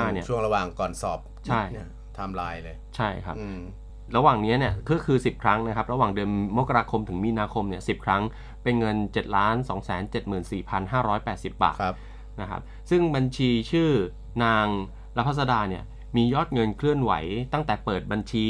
[0.07, 3.59] 2565เนี่ยช่วงระหว่างก่อนสอบใช่เนี่ยไทม์ไลน์เลย ใช่ครับอืม
[4.15, 8.21] ระหว่างนี้เนี่ยก็คือ 10 ครั้งนะครับ ระหว่างเดือนมกราคมถึงมีนาคมเนี่ย10ครั้ง
[8.63, 9.21] เป็นเงิน 7 2
[9.87, 9.89] 7
[10.51, 10.93] 4 5
[11.25, 11.95] 8 0 บาทครับ
[12.41, 13.89] นะครับซึ่งบัญชีชื่อ
[14.43, 14.67] นาง
[15.17, 15.83] รพัสดาเนี่ย
[16.15, 17.11] มียอดเงินเคลื่อนไหว
[17.53, 18.47] ตั้งแต่เปิดบัญชี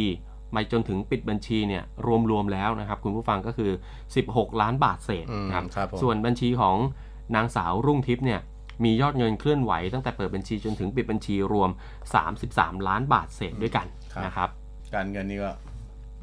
[0.54, 1.84] ไปจนถึงปิดบัญชีเนี่ย
[2.32, 3.72] รวมๆแล้วนะครับคุณผู้ฟังก็คือ
[4.16, 6.76] 16 ล้านบาทเศษอืมนะครับครับผมส่วนบัญชีของ
[7.36, 8.40] นางสาวรุ่งทิพย์เนี่ย
[8.84, 11.70] มียอดเงินเคลื่อนไหวตั้งแต่เปิดบัญชีจนถึงปิดบัญชีรวม
[12.28, 13.86] 33 ล้านบาทเศษด้วยกัน
[14.26, 14.50] นะครับ
[14.96, 15.52] การเงินนี่ก็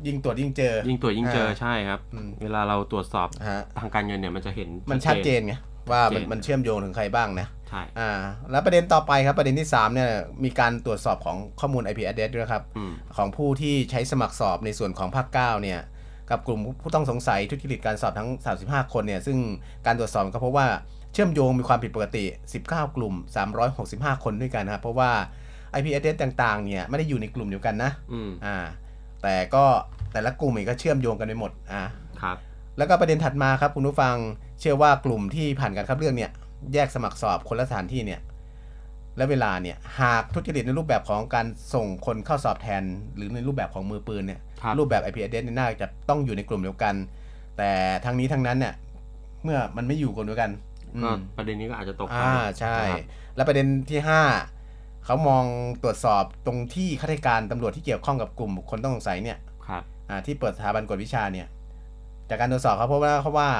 [0.06, 5.54] ยิ่งตรวจยิ่งเจอ ยิ่งตรวจยิ่งเจออ่าใช่ครับ อืม เวลาเราตรวจสอบฮะ ทางการเงินเนี่ยมันจะเห็น มันชัดเจนไง
[5.90, 8.10] ว่ามันชัดเจน มันเชื่อมโยงถึงใครบ้างนะใช่อ่า
[8.50, 10.10] แล้วประเด็นต่อไปครับประเด็นที่ 3 เนี่ย
[10.44, 15.80] มีการตรวจสอบของข้อมูล IP address ด้วยนะครับ อืมของผู้ที่ใช้สมัครสอบในส่วนของภาค9เนี่ย
[16.30, 18.28] กับกลุ่มผู้ต้องสงสัยทุจริตการสอบทั้ง
[18.60, 19.38] 35 คนเนี่ยซึ่ง
[19.86, 20.68] การตรวจสอบก็พบว่า
[21.12, 22.24] เชื่อมโยงมีความผิดปกติ
[22.62, 23.14] 19 กลุ่ม
[23.68, 25.10] 365 คนด้วยกันนะครับเพราะว่า
[25.76, 28.56] IP address ต่างๆเนี่ยไม่ได้อยู่ในกลุ่มเดียวกันนะ อืม อ่า
[29.24, 29.64] แต่ก็
[30.12, 31.84] แต่ละกลุ่มเองก็เชื่อมโยงกันไปหมดอ่า
[32.22, 32.36] ครับ
[32.78, 34.16] แล้วก็ประเด็นถัดมาครับคุณผู้ฟัง
[34.60, 36.30] เชื่อว่ากลุ่มที่ผ่านการคัดเลือกเนี่ย
[36.72, 38.20] แยกสมัครสอบคนละสถานที่เนี่ย
[39.16, 42.82] และเวลาเนี่ยหากทุจริตในรูปแบบของการส่งคนเข้าสอบแทน
[43.16, 46.94] หรือในรูปแบบของมือปืนเนี่ยครับรูปแบบ IP address เนี่ยน่าจะต้องอยู่ในกลุ่มเดียวกัน
[47.58, 47.70] แต่
[48.04, 48.74] ทั้งนี้ทั้งนั้นเนี่ย
[49.44, 50.50] เมื่อมันไม่อยู่กลุ่มเดียวกัน
[50.94, 53.00] อืก็มประเด็นนี้ก็อาจจะตกไปอ่าใช่นะครับ
[53.36, 54.20] แล้วประเด็นที่ห้า
[55.04, 55.44] เขามอง
[55.82, 61.46] ตรวจสอบตรงที่ข้าราชการตำรวจที่เกี่ยวข้องกับกลุ่มบุคคลต้องสงสัยเนี่ยครับอ่าที่เปิดสถาบันกวดวิชาเนี่ย
[62.28, 63.50] จากการตรวจสอบเขาพบว่าเขาว่า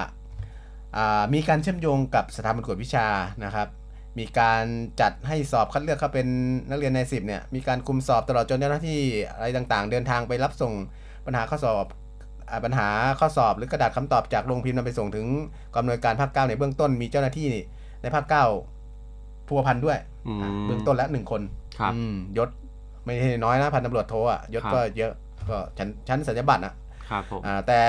[0.96, 3.06] อ่ามีการเชื่อมโยงกับสถาบันกวดวิชา
[3.44, 3.68] นะครับ
[4.18, 4.64] มีการ
[5.00, 6.26] จัดให้สอบคัดเลือกเข้าเป็น
[6.70, 9.00] นักเรียนในสิบเนี่ยมีการคุมสอบตลอดจนเจ้าหน้าที่
[9.34, 10.72] อะไรต่างๆ เดินทางไปรับส่ง
[11.26, 11.86] ปัญหาข้อสอบ
[12.50, 12.88] อาปัญหา
[13.20, 15.26] ข้อสอบหรือกระดาษคำตอบจากโรงพิมพ์นำไปส่งถึง
[15.74, 17.46] กองอำนวยการภาคเก้าในเบื้องต้นมีเจ้าหน้าที่
[18.02, 18.44] ในภาคเก้า
[19.48, 20.13] พัวพันด้วยอืมอ่า
[20.66, 21.42] เบื้องต้นแล้วหนึ่งคน
[21.78, 22.48] ครับอืมยศ
[23.04, 25.12] ไม่ใช่น้อยนะพันตำรวจโทอะยศครับก็เยอะ
[25.50, 26.74] ก็ชั้นชั้นสัญญาบัตรอะ
[27.10, 27.80] ครับผมอ่าแต่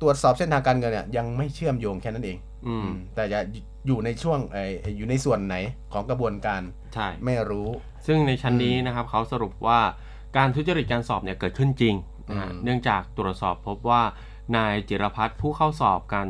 [0.00, 2.36] ตรวจสอบเส้นทางการเงินเนี่ยยังไม่เชื่อมโยงแค่นั้นเอง
[2.66, 3.40] อืมอืมแต่จะ
[3.86, 5.56] อยู่ในช่วงเอออยู่ในส่วนไหน
[5.92, 6.62] ของกระบวนการ
[6.94, 7.68] ใช่ไม่รู้
[8.06, 9.80] ซึ่งในชั้นนี้นะครับเขาสรุปว่า
[10.36, 11.94] การทุจริตการสอบเนี่ยเกิดขึ้นจริง
[12.30, 14.02] นะฮะอืมเนื่องจากตรวจสอบพบว่า
[14.56, 16.28] นายจิรพัฒน์ผู้เข้าสอบการ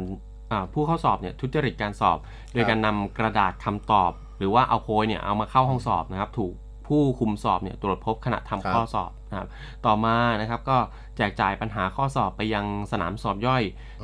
[0.53, 2.19] อ่าผู้เข้าสอบเนี่ยทุจริตการสอบ
[2.53, 6.55] โดยการนำกระดาษคำตอบ หรือว่าเอาโพยเนี่ยเอามาเข้าห้องสอบนะครับ ถูก
[6.87, 9.49] ผู้คุมสอบเนี่ยตรวจพบขณะทำข้อสอบนะครับ
[9.87, 10.79] ต่อมานะครับก็
[11.17, 13.63] แจกจ่ายปัญหาข้อสอบไปยังสนามสอบย่อย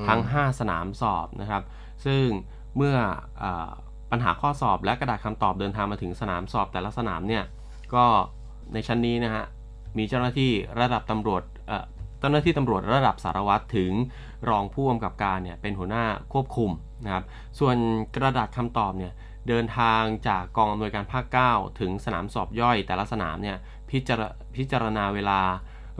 [0.09, 1.63] ทั้ง 5 สนามสอบนะครับ
[2.07, 2.25] ซึ่ง
[2.77, 2.97] เมื่อ
[3.43, 3.69] อา
[4.11, 7.45] ปัญหาข้อสอบและกระดาษคำตอบเดินทางมาถึงสนามสอบแต่ละสนามเนี่ย
[7.95, 8.05] ก็
[8.73, 9.45] ในชั้นนี้นะฮะ
[9.99, 11.85] มีเจ้าหน้าที่ระดับตำรวจเอ่อ
[12.21, 13.93] เจ้าหน้าที่ตำรวจระดับสารวัตรถึง
[14.49, 16.71] รองผู้กำกับการเนี่ยเป็นหัวหน้าควบคุม
[17.05, 17.25] นะครับ
[17.59, 17.77] ส่วน
[18.15, 19.13] กระดาษคำตอบเนี่ย
[19.49, 23.57] เดินทางจากกองอำนวยการภาค 9 ถึงสนามสอบย่อยแต่ละสนามเนี่ย
[23.91, 24.23] พิจาร
[24.57, 25.41] พิจารณาเวลา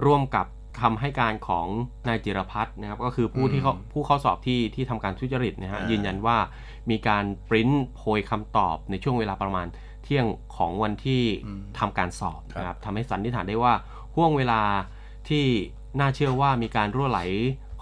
[0.05, 0.47] ร่วมกับ
[0.81, 1.67] คำให้การของ
[2.09, 6.37] นายจิรพัฒน์นะครับ ก็คือผู้ที่เขาผู้เข้าสอบที่ที่ทำการทุจริตนะฮะอ่ายืยืนยันว่า
[6.91, 9.67] มีการปริ้นโพยคำตอบในช่วงเวลาประมาณ
[10.05, 10.27] เที่ยง
[10.57, 11.23] ของวันที่
[11.79, 13.75] ทำการสอบนะครับทำให้สันนิษฐานได้ว่า
[14.17, 14.63] ห่วงเวลา
[15.29, 15.45] ที่
[15.99, 17.21] น่าเชื่อว่ามีการรั่วไหล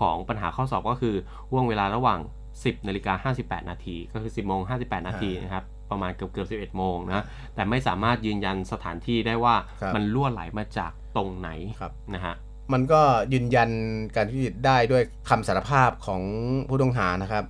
[0.00, 1.14] ของปัญหาข้อสอบก็คือ
[1.50, 2.18] ห่วงเวลาระหว่าง
[2.64, 11.50] 10นาฬิกา58 นาที ก็คือ 10โมง58 นาทีนะครับ ประมาณเกือบเกือบ11 โมงนะ แต่ไม่สามารถยืนยันสถานที่ได้ว่าครับมันรั่วไหลมาจากตรงไหน
[11.80, 12.34] ครับนะฮะ
[12.72, 13.00] มันก็
[13.32, 13.70] ยืนยัน
[14.16, 16.22] การทุจริตได้ด้วยคำสารภาพของ
[16.68, 17.44] ผู้ต้องหานะครับ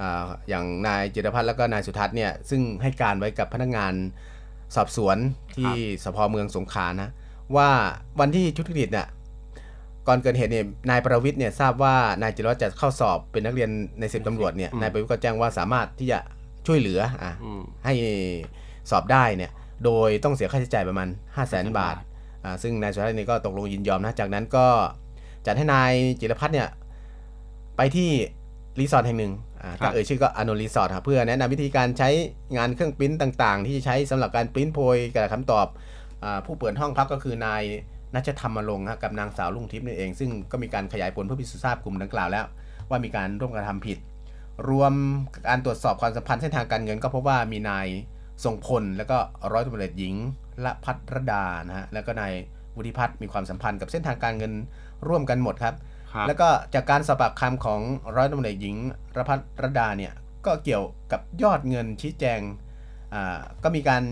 [0.00, 3.92] อาอย่างนายจิรพัฒน์แล้วก็นายสุทัศน์เนี่ยซึ่งให้การไว้กับพนักงาน
[4.76, 5.16] สอบสวน
[5.56, 5.72] ที่
[6.04, 7.08] สพเมืองสงขลานะ
[7.56, 7.68] ว่า
[8.20, 9.08] วันที่ทุจริตเนี่ย
[10.08, 16.18] ก่อนเกิดเหตุเนี่ยนายประวิทย์เนี่ยทราบว่านายจิรวัตรจะเข้าสอบเป็นนักเรียนในสิบตำรวจเนี่ยอืมนายประวิทย์ก็แจ้งว่าสามารถที่จะ
[16.66, 17.94] ช่วยเหลืออะอืมให้
[18.90, 19.50] สอบได้เนี่ย
[19.84, 21.96] โดยต้องเสียค่าใช้จ่ายประมาณ5 0 0แสน500,000 บาท
[22.44, 24.66] อ่าซึ่งนายสุรัตน์นี่ก็ตกลงยินยอมนะจากนั้นก็
[25.46, 26.68] จัดให้นายจิรพัฒน์เนี่ย
[27.76, 28.10] ไปที่
[28.80, 29.32] รีสอร์ทแห่งหนึ่ง
[29.62, 32.08] อ่าครัถ้าบเอ่ยชื่อก็อนุรีสอร์ทครับเพื่อแนะนำวิธีการใช้
[32.56, 35.66] งานเครื่องปริ้นต่าง ๆ ที่ใช้สำหรับการปริ้นโพยกระดาษคำตอบ
[36.24, 37.62] อาผู้เปิดห้องพักก็คือนาย
[38.14, 42.44] นัชธรรมลงค์ฮะกับนางสาวลุงทิพย์นี่เอง ซึ่งก็มีการขยายผลเพื่อพิสูจน์ทราบกลุ่มดังกล่าวแล้ว
[42.88, 43.98] ว่ามีการร่วมกระทำผิด
[44.68, 44.92] รวม
[45.48, 47.86] การตรวจสอบความสัมพันธ์เส้นทางการเงิน ก็พบว่ามีนาย
[48.44, 49.18] ทรงพล แล้วก็
[49.52, 50.14] ร้อยตำรวจเอกหญิง
[50.64, 52.32] ละพัทรดานะฮะแล้วก็นาย
[52.76, 54.52] วุฒิพัฒน์มีความสัมพันธ์กับเส้นทางการเงิน
[55.08, 55.74] ร่วมกันหมดครับ
[56.12, 57.80] ครับแล้วก็จากการสอบปากคำของ
[58.16, 58.76] ร้อยตำรวจเอกหญิง
[59.16, 60.12] รพัทรดาเนี่ย
[60.46, 62.40] ก็เกี่ยวกับยอดเงินชี้แจง
[63.14, 64.02] อ่าก็มีการ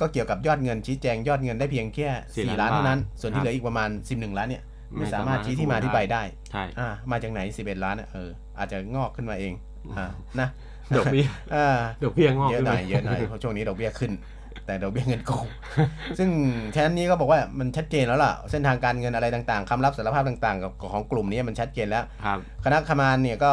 [0.00, 9.52] ก็เกี่ยวกับยอดเงินชี้แจงยอดเงินได้เพียงแค่สี่4ล้าล้านนเท่านั้นบาทส่วนครัที่บเหลืออีกประมาณ11ล้านเนี่ยไม่ไม่สาสามามารรถถชี้ที่มาที่ไปได้ใช่อ่ามาจากไหน11ล้านเนี่ยเอออาจจะงอกขึ้นมาเอง
[9.98, 10.06] อ่า
[10.40, 10.48] นะ
[10.96, 14.12] ดอกเบี้ยอ่าดอกเบี้ยงอกเยอะขึ้นหน่มาอยเยอะหน่อยเพราะช่วงนี้ดอกเบี้ยขึ้น
[14.66, 15.40] แต่ดอกเบี้ยเงินกู้
[16.18, 16.28] ซึ่ง
[16.72, 23.52] แค่นี้ก็บอกว่ามันชัดเจนแล้วล่ะ เส้นทางการเงินอะไรต่างๆคำรับสารภาพต่างๆกับของกลุ่มนี้มันชัดเจนแล้วครับคณะกรรมการเนี่ยก็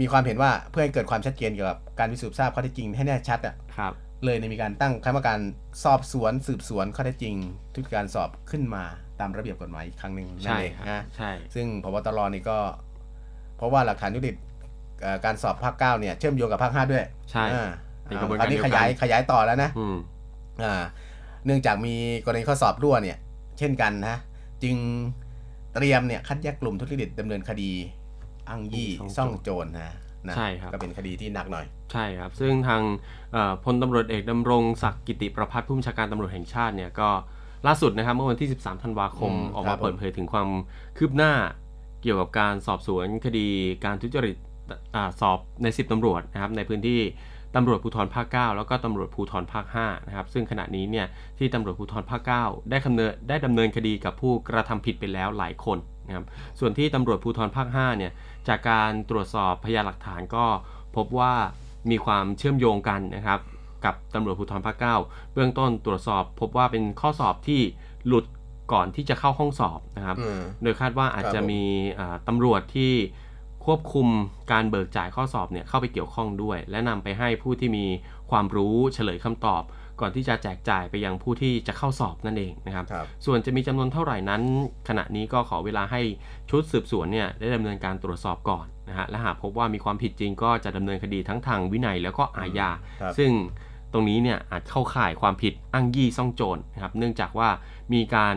[0.00, 3.92] มีความเห็นว่าเพื่อให้เกิดความชัดเจนเกี่ยวกับการพิสูจน์ทราบข้อเท็จจริงให้แน่ชัดอะครับ
[4.24, 5.38] เลยในมีการตั้งคณะกรรมการ
[5.84, 7.34] สอบสวนสืบสวนข้อเท็จจริง
[7.74, 8.84] ทุกการสอบขึ้นมา
[9.20, 12.58] ตามระเบียบกฎหมายอีกครั้งหนึ่งนั่นใช่เองครับนะใช่ซึ่งพบตรนี่ก็
[13.56, 14.30] เพราะว่าหลักฐานยุติ
[15.02, 17.70] เอ่อการสอบภาคเก้าเนี่ยเชื่อมโยงกับภาคห้าด้วยใช่อ่า
[18.04, 19.96] เป็นกระบวนคการราวนี้เดียวขกันยายขยายต่อแล้วนะอืม
[20.62, 20.82] อ่า
[21.46, 21.94] เนื่องจากมี
[22.24, 23.18] กรณีข้อสอบรั่วเนี่ย
[23.58, 24.16] เช่นกันนะ
[24.62, 24.76] จึง
[25.74, 27.70] เตรียมเนี่ยคัดแยกกลุ่มทุจริตดำเนินคดี
[28.48, 29.94] อ้างยี่ซ่ซ่อองงโจโจรรนะ
[30.28, 32.82] นะใช่ครับก็เป็นคดีที่หนักหน่อย ใช่ครับ ซึ่งทาง
[33.32, 37.08] เอ่อพลตำรวจเอกดำรงศักดิ์กิติประพัฒน์ผู้บัญชาการตำรวจแห่งชาติเนี่ยก็
[37.66, 40.48] ล่าสุดนะครับเมื่อวันที่ 13 ธันวาคมอืมออกครัมาบผมเปิดเผยถึงความ
[40.96, 41.32] คืบหน้า
[42.02, 43.48] เกี่ยวกับการสอบสวนคดี
[43.84, 44.36] การทุจริต
[44.94, 47.00] อาสอบใน 10ตำรวจนะครับในพื้นที่
[47.56, 51.06] ตำรวจภูธรภาค 9 แล้วก็ตำรวจภูธรภาค 5 นะครับ ซึ่งขณะนี้เนี่ย
[51.38, 56.24] ที่ตำรวจภูธรภาค 9 ได้ดำเนินได้ดำเนินคดีกับผู้กระทำผิดไปแล้วหลายคนนะครับ
[56.58, 58.12] ส่วนที่ตำรวจภูธรภาค 5 เนี่ย
[58.48, 60.44] จากการตรวจสอบพยานหลักฐานก็
[60.96, 61.34] พบว่า
[61.90, 63.40] มีความเชื่อมโยงกันนะครับ
[63.84, 64.76] กับตำรวจภูธรภาค
[65.08, 67.60] 9เบื้องต้นตรวจสอบพบว่าเป็นข้อสอบที่
[68.06, 68.24] หลุด
[68.72, 71.62] ก่อนที่จะเข้าห้องสอบนะครับอืมโดยคาดว่าอาจครับจะผมมี
[71.98, 72.92] อ่าตำรวจที่
[73.64, 74.08] ควบคุม
[74.52, 77.86] การเบิกจ่ายข้อสอบเนี่ยเข้าไปเกี่ยวข้องด้วย และนำไปให้ผู้ที่มี
[78.30, 79.62] ความรู้เฉลยคำตอบ
[80.00, 84.42] ก่อนที่จะแจกจ่ายไปยังผู้ที่จะเข้าสอบนั่นเองนะครับครับส่วนจะมีจำนวนเท่าไหร่นั้น
[84.88, 86.00] ขณะนี้ก็ขอเวลาให้
[86.50, 92.70] ชุดสืบสวนเนี่ยได้ดำเนินการตรวจสอบก่อนนะฮะและหากพบว่ามีความผิดจริงก็จะดำเนินคดีทั้งทางวินัยแล้วก็อาญา
[93.02, 93.30] ครับซึ่ง
[93.92, 97.48] ตรงนี้เนี่ยอาจเข้าข่ายความผิดอ้างยี่ซ่องโจรนะครับเนื่องจากว่า
[97.92, 98.36] มีการ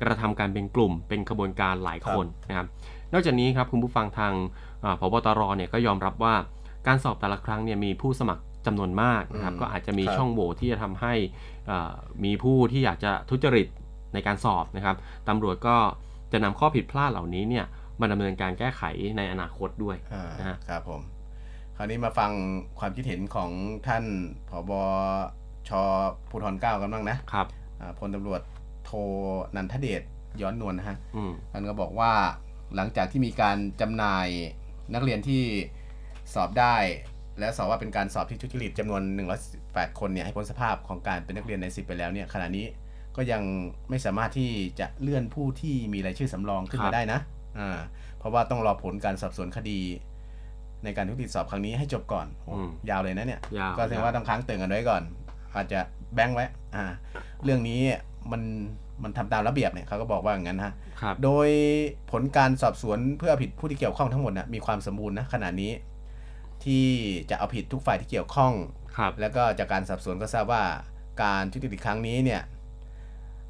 [0.00, 2.66] กระทำการเป็นกลุ่ม เป็นขบวนการหลายคนนะครับ
[3.12, 4.32] นอกจากนี้ครับคุณผู้ฟังทาง
[4.80, 6.34] เอ่อพบตรเนี่ยก็ยอมรับว่า
[6.86, 11.14] การสอบแต่ละครั้งเนี่ยมีผู้สมัคร จำนวนมากนะครับอืมก็อาจจะมีครับช่องโหว่ที่จะทำให้
[11.66, 11.92] เอ่อ
[12.24, 13.68] มีผู้ที่อยากจะทุจริต
[14.14, 14.96] ในการสอบนะครับ
[15.28, 15.76] ตำรวจก็
[16.32, 17.64] จะนำข้อผิดพลาดเหล่านี้เนี่ย
[18.00, 18.82] มาดำเนินการแก้ไข
[19.16, 21.00] ในอนาคตด้วยอ่านะฮะครับผม
[21.76, 22.30] คราวนี้มาฟัง
[22.78, 23.50] ความคิดเห็นของ
[23.86, 24.04] ท่าน
[24.48, 24.72] ผบ
[25.68, 25.70] ช
[26.30, 27.46] ภูธรเก้ากันบ้างนะครับ
[27.80, 28.40] อ่าพลตำรวจ
[28.84, 28.90] โท
[29.56, 30.02] นันทเดช
[30.40, 32.12] ย้อนนวลนะฮะอืมท่านก็บอกว่า
[32.76, 34.28] หลังจากที่มีการจำหน่าย
[34.94, 35.42] นักเรียนที่
[36.34, 36.76] สอบได้
[37.38, 39.02] และสอบว่าเป็นการสอบที่ทุจริตจำนวน
[39.50, 42.66] 108 คนเนี่ยให้พ้นสภาพของการเป็นนักเรียนในสิบไปแล้วเนี่ยขณะนี้
[43.16, 43.42] ก็ยัง
[43.90, 47.20] ไม่สามารถที่จะเลื่อนผู้ที่มีรายชื่อสำรองขึ้นครัมาบได้นะ
[47.58, 47.78] อ่า
[48.18, 49.80] เพราะว่าต้องรอผลการสอบสวนคดี
[50.84, 55.02] ในการทุจริตสอบครั้งนี้ให้จบก่อนโอ้อืมยาวเลยนะเนี่ยยาว ก็แสดงว่าต้องค้างเตือนกันไว้ก่อน
[55.54, 55.80] อาจจะ
[56.14, 56.44] แบงค์ไว้
[56.76, 56.84] อ่า
[57.44, 57.80] เรื่องนี้
[58.32, 58.42] มัน
[59.02, 61.48] มันทำตามระเบียบเนี่ยเขาก็บอกว่าอย่างนั้นฮะ ครับ โดย
[62.10, 65.70] ผลการสอบสวนเพื่อเอาผิดผู้ที่เกี่ยวข้องทั้งหมดนะมีความสมบูรณ์นะขณะนี้
[66.68, 66.86] ที่
[67.30, 68.52] จะเอาผิดทุกฝ่ายที่เกี่ยวข้อง
[68.96, 70.62] ครับแล้วก็จากการสอบสวนก็ทราบว่า
[71.22, 72.42] การทุจริตครั้งนี้เนี่ย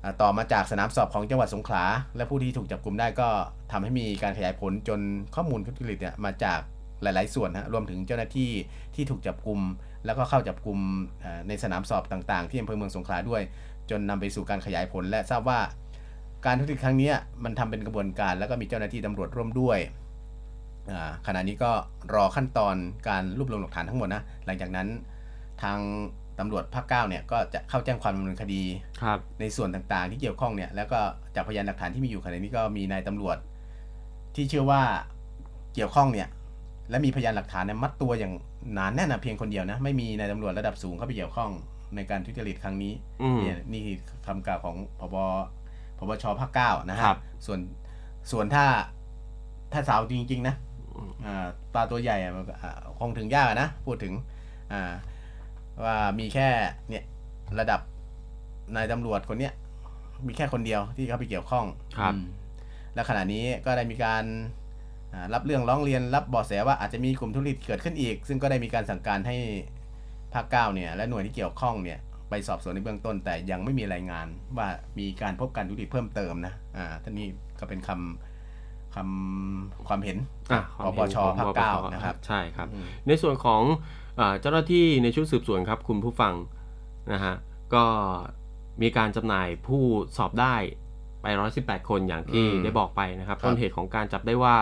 [0.03, 1.85] อ่าต่อมาจากสนามสอบของจังหวัดสงขลา
[2.16, 3.29] และผู้ที่ถูกจับกลุ่มได้ก็
[3.73, 5.01] ทำให้มีการขยายผลจน
[5.35, 6.61] ข้อมูลทุจริตเนี่ยมาจาก
[7.03, 8.51] หลาย ๆ ส่วนนะรวมถึงเจ้าหน้าที่
[8.95, 9.61] ที่ถูกจับกลุ่ม
[10.07, 10.79] แล้วก็เข้าจับกลุ่ม
[11.21, 13.43] เอ่อในสนามสอบต่าง ๆ ที่อำเภอเมืองสงขลาด้วย
[13.91, 15.61] จนนำไปสู่การขยายผล และทราบว่า
[16.47, 17.14] การทุจริตครั้งเนี้ย
[17.45, 20.08] มันทำเป็นกระบวนการ แล้วก็มีเจ้าหน้าที่ตำรวจร่วมด้วยอ่า
[21.26, 21.70] ขณะนี้ก็
[22.14, 22.76] รอขั้นตอน
[23.09, 24.89] การรวบรวมหลักฐานทั้งหมดนะ หลังจากนั้น
[25.62, 25.78] ทาง
[26.39, 28.62] ตำรวจภาคเก้าเนี่ยก็จะเข้าแจ้งความดำเนินคดี
[29.03, 30.99] ครับในส่วนต่างๆ ที่เกี่ยวข้องเนี่ยแล้วก็
[31.34, 33.36] จากพยานหลักฐานที่มีอยู่ขณะนี้ก็มีนายตำรวจ
[34.34, 34.82] ที่เชื่อว่า
[35.74, 36.28] เกี่ยวข้องเนี่ย
[36.91, 38.32] และมีพยานหลักฐานเนี่ยมัดตัวอย่าง
[38.74, 41.51] หนานแน่นนะเพียงคนเดียวนะไม่มีนายตำรวจระดับสูงเข้าไปเกี่ยวข้อง
[41.97, 45.16] ในการทุจริตครั้งนี้อืมเนี่ยนี่คือคำกล่าวของพบ
[45.99, 47.61] พบชภาคเก้านะฮะครับส่วน
[48.30, 48.64] ส่วนถ้า
[49.72, 50.68] ถ้าสาวจริง ๆ นะอ่า
[51.75, 54.13] ปลาตัวใหญ่อะมันก็อ่าคงถึงยากอะนะพูดถึง
[54.73, 54.93] อ่า
[55.85, 56.49] ว่ามีแค่
[56.89, 57.05] เนี่ย
[57.59, 57.81] ระดับ
[58.77, 59.53] นายตำรวจคนเนี้ย
[60.27, 61.67] มีแค่คนเดียวที่เข้าไปเกี่ยวข้อง
[61.99, 62.23] ครับอืม
[62.95, 64.25] และขณะนี้ก็ได้มีการ
[65.13, 69.37] อ่ารับเรื่องร้องเรียนรับเบาะแสว่าอาจจะมีกลุ่มทุจริตเกิดขึ้นอีก ซึ่งก็ได้มีการสั่งการให้
[70.35, 71.99] ภาคเก้าเนี่ยและหน่วยที่เกี่ยวข้องเนี่ย
[72.31, 74.27] ไปสอบสวนในเบื้องต้น แต่ยังไม่มีรายงาน
[74.59, 74.69] ว่า
[74.99, 77.27] มีการพบการทุจริตเพิ่มเติมนะอ่าท่านนี้
[77.61, 78.28] ก็เป็นคำ
[78.95, 80.18] คำความเห็น
[80.53, 83.62] อะปปชของภาคปปเก้าชนะครับ ใช่ครับอืมในส่วนของ
[84.16, 86.34] เออเจ้าหน้าที่ในชุดสืบสวนครับ คุณผู้ฟัง
[87.12, 87.34] นะฮะ
[87.74, 87.84] ก็
[88.82, 89.82] มีการจำหน่ายผู้
[90.16, 90.55] สอบได้
[91.22, 91.26] ไป
[91.59, 94.55] 118 คนอย่างที่อืมได้บอกไปนะครับครับต้นเหตุของการจับได้ว่า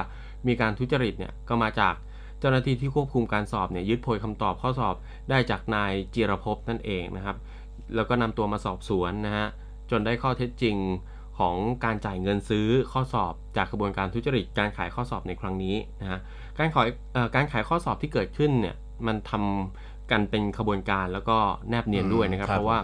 [0.47, 1.95] มีการทุจริตเนี่ยก็มาจาก
[2.41, 4.95] เจ้าหน้าที่ที่ควบคุมการสอบเนี่ยยึดโพยคำตอบข้อสอบ
[5.31, 7.37] ได้จากนายจิรภพนั่นเองนะครับ
[7.95, 9.47] แล้วก็นำตัวมาสอบสวนนะฮะ
[9.91, 10.77] จนได้ข้อเท็จจริง
[11.39, 16.21] ของการจ่ายเงินซื้อข้อสอบจากกระบวนการทุจริตการขายข้อสอบในครั้งนี้นะฮะ
[16.59, 18.77] การขายเอ่อการขายข้อสอบที่เกิดขึ้นเนี่ย
[19.07, 21.37] มันทำกันเป็นขบวนการแล้วก็
[21.71, 22.79] แนบเนียนด้วยนะครับอืมครับ เพราะว่า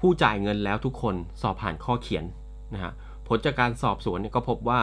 [0.00, 2.24] ผู้จ่ายเงินแล้วทุกคนสอบผ่านข้อเขียน
[2.74, 2.92] นะฮะ
[3.28, 4.80] ผลจากการสอบสวนเนี่ยก็พบว่า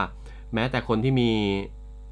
[0.54, 1.32] แม้แต่คนที่มี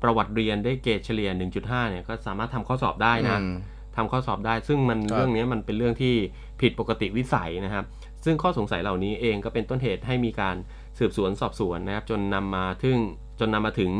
[0.03, 1.29] ประวัติเรียนได้เกรดเฉลี่ย
[1.59, 3.57] 1.5 เนี่ยก็สามารถทำข้อสอบได้นะอืม
[3.95, 6.13] ทำข้อสอบได้ ซึ่งมันครับเรื่องนี้มันเป็นเรื่องที่
[6.61, 7.85] ผิดปกติวิสัยนะครับ
[8.25, 10.55] ซึ่งข้อสงสัยเหล่านี้เองก็เป็นต้นเหตุให้มีการ
[10.99, 12.97] สืบสวนสอบสวนนะครับ จนนำมาถึง
[13.39, 13.91] จนนำมาถึง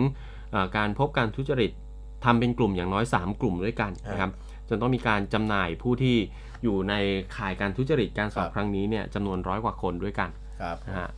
[0.52, 1.72] เอ่อการพบการทุจริต
[2.26, 4.32] ทำเป็นกลุ่มอย่างน้อย 3 กลุ่มด้วยกันนะครับ
[4.70, 6.16] จนต้องมีการจำหน่ายผู้ที่
[6.64, 6.94] อยู่ใน
[7.38, 10.30] ข่ายการทุจริตการสอบครับครั้งนี้เนี่ยจำนวนร้อยกว่าคนด้วยกัน
[10.62, 11.10] ครับนะฮะ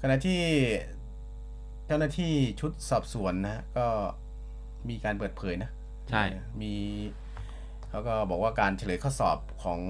[0.00, 0.40] ขณะที่
[1.86, 3.86] เจ้าหน้าที่ชุดสอบสวนนะก็
[4.88, 5.70] มีการเปิดเผยนะ
[6.10, 6.22] ใช่
[6.60, 6.74] มี
[7.88, 9.80] เขาก็บอกว่าการเฉลยข้อสอบของ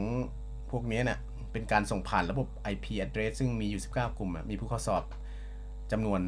[0.70, 1.18] พวกนี้เนี่ย
[1.53, 5.03] เป็นการส่งผ่านระบบ IP address ซึ่งมีอยู่ 19 กลุ่มอะมีผู้เข้าสอบ
[5.92, 6.20] จำนวน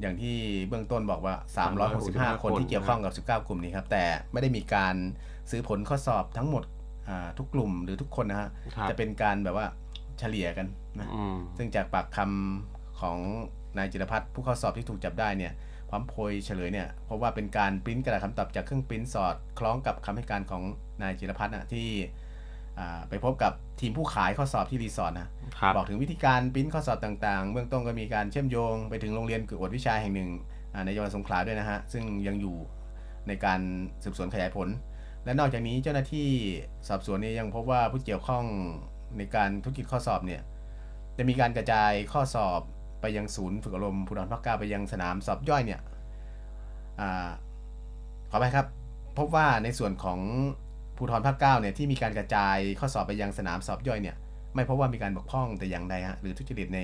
[0.00, 0.36] อย่างที่
[0.68, 1.34] เบื้องต้นบอกว่า
[1.86, 4.94] 365 คนที่เกี่ยวข้องกับ 19 กลุ่มนี้ครับ แต่ไม่ได้มีการ
[5.50, 6.64] ซื้อผลข้อสอบทั้งหมด
[7.08, 9.66] อ่าทุกกลุ่มหรือทุกคนนะฮะครับจะเป็นการแบบว่า
[10.18, 10.66] เฉลี่ยกัน
[10.98, 13.18] นะอืมซึ่งจากปากคำของ
[13.78, 15.52] นายจิรพัฒน์ผู้เข้าสอบที่ถูกจับได้เนี่ย
[15.90, 20.62] พร้อมโพยเฉลยเนี่ยเพราะว่าเป็นการปริ้นกระดาษคำตอบจากเครื่องปริ้นสอดคล้องกับคำให้การของ
[21.02, 22.24] นายจิรพัฒน์นะที่อ่า
[23.08, 25.28] ไปพบกับทีมผู้ขายข้อสอบที่รีสอร์ทนะ
[25.60, 30.30] ครับบอกถึงวิธีการปริ้นข้อสอบต่างๆ เบื้องต้นก็มีการเชื่อมโยงไปถึงโรงเรียนกวดวิชาแห่งหนึ่ง
[30.72, 32.56] อ่าในจังหวัดสงขลาด้วยนะฮะ ซึ่งยังอยู่
[33.28, 33.60] ในการ
[34.04, 34.68] สืบสวนขยายผล
[35.24, 36.28] และนอกจากนี้เจ้าหน้าที่
[36.88, 38.44] สอบสวนเนี่ยยังพบว่าผู้เกี่ยวข้อง
[39.18, 40.42] ในการธุรกิจข้อสอบเนี่ย
[41.16, 42.60] จะมีการกระจายข้อสอบ
[43.00, 45.80] ไปยังศูนย์ฝึกอบรมภูธรภาคเก้าไปยังสนามสอบย่อยเนี่ย
[47.00, 47.28] อา
[48.30, 48.66] ขอไปครับ
[49.18, 50.18] พบว่าในส่วนของ
[50.96, 54.16] ภูธรภาคเก้าเนี่ยที่มีการกระจายข้อสอบไปยังสนามสอบย่อยเนี่ย
[54.54, 56.80] ไม่พบว่ามีการบกพร่องแต่อย่างใดฮะหรือทุจริตใน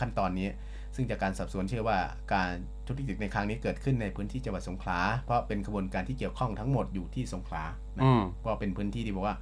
[0.00, 0.48] ขั้นตอนนี้
[0.94, 1.98] ซึ่งจากการสอบสวนเชื่อว่า
[2.34, 2.50] การ
[2.86, 7.64] ทุจริตในครั้งนี้เกิดขึ้นในพื้นที่จังหวัดสงขลาเพราะเป็นกระบวนการที่เกี่ยวข้องทั้งหมดอยู่ที่สงขลา
[7.96, 9.36] นะอืมก็เป็นพื้นที่ที่บอกว่า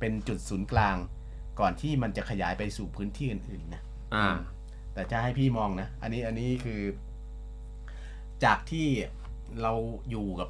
[0.00, 0.96] เป็นจุดศูนย์กลาง
[1.60, 3.82] ก่อนที่มันจะขยายไปสู่พื้นที่อื่นๆนะ
[4.14, 4.28] อ่า
[4.94, 6.80] แต่จะให้พี่มองนะ อันนี้อันนี้คือ
[8.44, 8.86] จากที่
[9.62, 9.72] เรา
[10.10, 10.48] อยู่กับ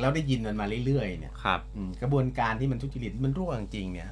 [0.00, 4.10] แล้วได้ยินมันมาเรื่อยๆเนี่ยครับอืมกระบวนการที่มันทุจริตมันรั่วจริงๆเนี่ย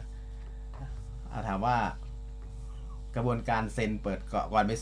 [1.30, 1.76] เอาถามว่า
[3.16, 4.72] กระบวนการเซ็นเปิดก่อนก่อนไป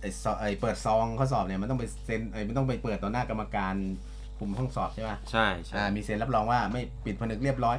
[0.00, 3.74] ไอ้ซอไอ้เปิดซองข้อสอบเนี่ยมันต้องไปเซ็นไอ้มันต้องไปเปิดต่อหน้ากรรมการ
[4.38, 7.76] กลุ่มห้องสอบใช่ไหมใช่ใช่อ่ามีเซ็นรับรองว่าไม่ปิดผนึกเรียบร้อย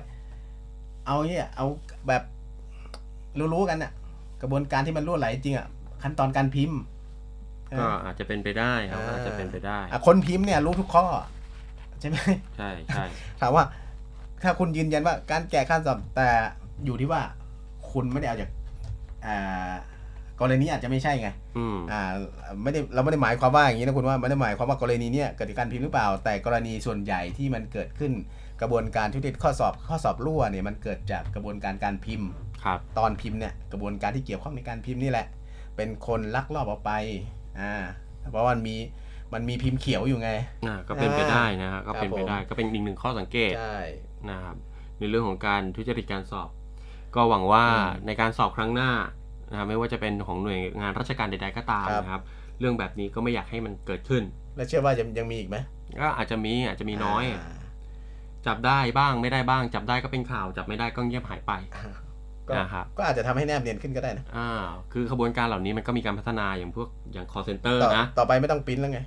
[1.07, 1.65] เอาเนี่ยเอา
[2.07, 2.23] แบบ
[3.53, 3.91] รู้ๆกันน่ะ
[4.41, 5.67] กระบวนการที่มันรั่วไหลจริงอะ
[6.03, 6.79] ขั้นตอนการพิมพ์
[7.79, 11.05] ก็อาจจะเป็นไปได้ครับอ่าอาจจะเป็นไปได้อะคนพิมพ์เนี่ยรู้ทุกข้อ
[11.99, 12.17] ใช่ไหม
[12.57, 13.05] ใช่ใช่
[13.41, 13.63] ถามว่า
[14.43, 16.27] ถ้าคุณยืนยันว่าการแก้ขั้นสอบแต่
[16.85, 17.21] อยู่ที่ว่า
[17.91, 18.49] คุณไม่ได้เอาจาก
[19.25, 19.71] อ่า
[20.41, 22.01] กรณีอาจจะไม่ใช่ไงอืมอ่า
[22.63, 28.11] ไม่ได้เราไม่ได้หมายความว่าอย่างนี้นะคุณว่าไม่ได้หมายความว่ากรณีเนี้ยเกิดจากการพิมพ์หรือเปล่า แต่กรณีส่วนใหญ่ที่มันเกิดขึ้น
[28.61, 32.29] กระบวนการทุจริตข้อสอบข้อสอบรั่วเนี่ยมันเกิดจากกระบวนการการพิมพ์
[32.63, 35.27] ครับตอนพิมพ์เนี่ยกระบวนการที่เกี่ยวข้องในการพิมพ์นี่แหละ
[35.75, 36.91] เป็นคนลักลอบเอาไป
[37.59, 37.73] อ่า
[38.31, 38.75] เพราะว่ามันมี
[39.33, 40.29] มันมีพิมพ์เขียวอยู่ไง
[40.67, 43.79] อ่าก็เป็นไปได้นะฮะก็เป็นไปครับผมได้ก็เป็นอีกหนึ่งข้อสังเกตใช่
[44.29, 44.55] นะครับ
[44.99, 46.49] ในเรื่องของการทุจริตการสอบ
[47.15, 48.91] ก็หวังว่าอืมในการสอบครั้งหน้า
[49.51, 52.21] นะครับไม่ว่าจะเป็นของหน่วยงานราชการใดๆก็ตามครับนะครับ
[52.59, 54.23] เรื่องแบบนี้ก็ไม่อยากให้มันเกิดขึ้น
[54.55, 55.57] แล้วเชื่อว่ายังยังมีอีกไหม
[56.01, 57.59] ก็อาจจะมีอาจจะมีน้อยา
[58.47, 61.51] จับได้บ้างไม่ได้บ้าง จับได้ก็เป็นข่าว จับไม่ได้ก็เงียบหายไป
[62.49, 64.49] ก็นะครับก็อาจจะทำให้แนบเนียนขึ้นก็ได้นะอ่า
[64.93, 68.99] คือขบวนการเหล่านี้มันก็มีการพัฒนาอย่างพวกอย่าง call center ต่อนะ ต่อไปไม่ต้องปริ้นแล้วไง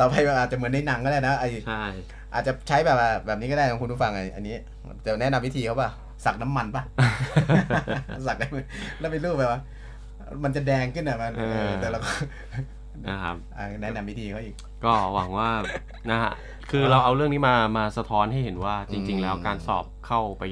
[0.00, 1.84] ต่อไปมันอาจจะเหมือนในหนังก็ได้นะไอใช่
[2.34, 4.54] อาจจะใช้แบบว่าแบบนี้ก็ได้ของคุณผู้ฟังไงอันนี้
[5.04, 5.90] จะแนะนำวิธีเขาป่ะ
[6.24, 6.82] สักน้ำมันป่ะ
[8.26, 8.58] สักได้ไหม
[9.00, 9.60] แล้วไปรูปแบบว่า
[10.44, 12.10] มันจะแดงขึ้นอะมันเออเออแต่เราก็
[13.08, 14.54] นะครับอะแนะนำวิธีเขาอีก
[14.84, 15.48] ก็หวังว่า
[16.10, 16.32] นะฮะ
[16.70, 20.44] คือเราเอาเรื่องนี้มามาสะท้อนให้เห็นว่าจริงอืมๆแล้วการสอบเข้าไป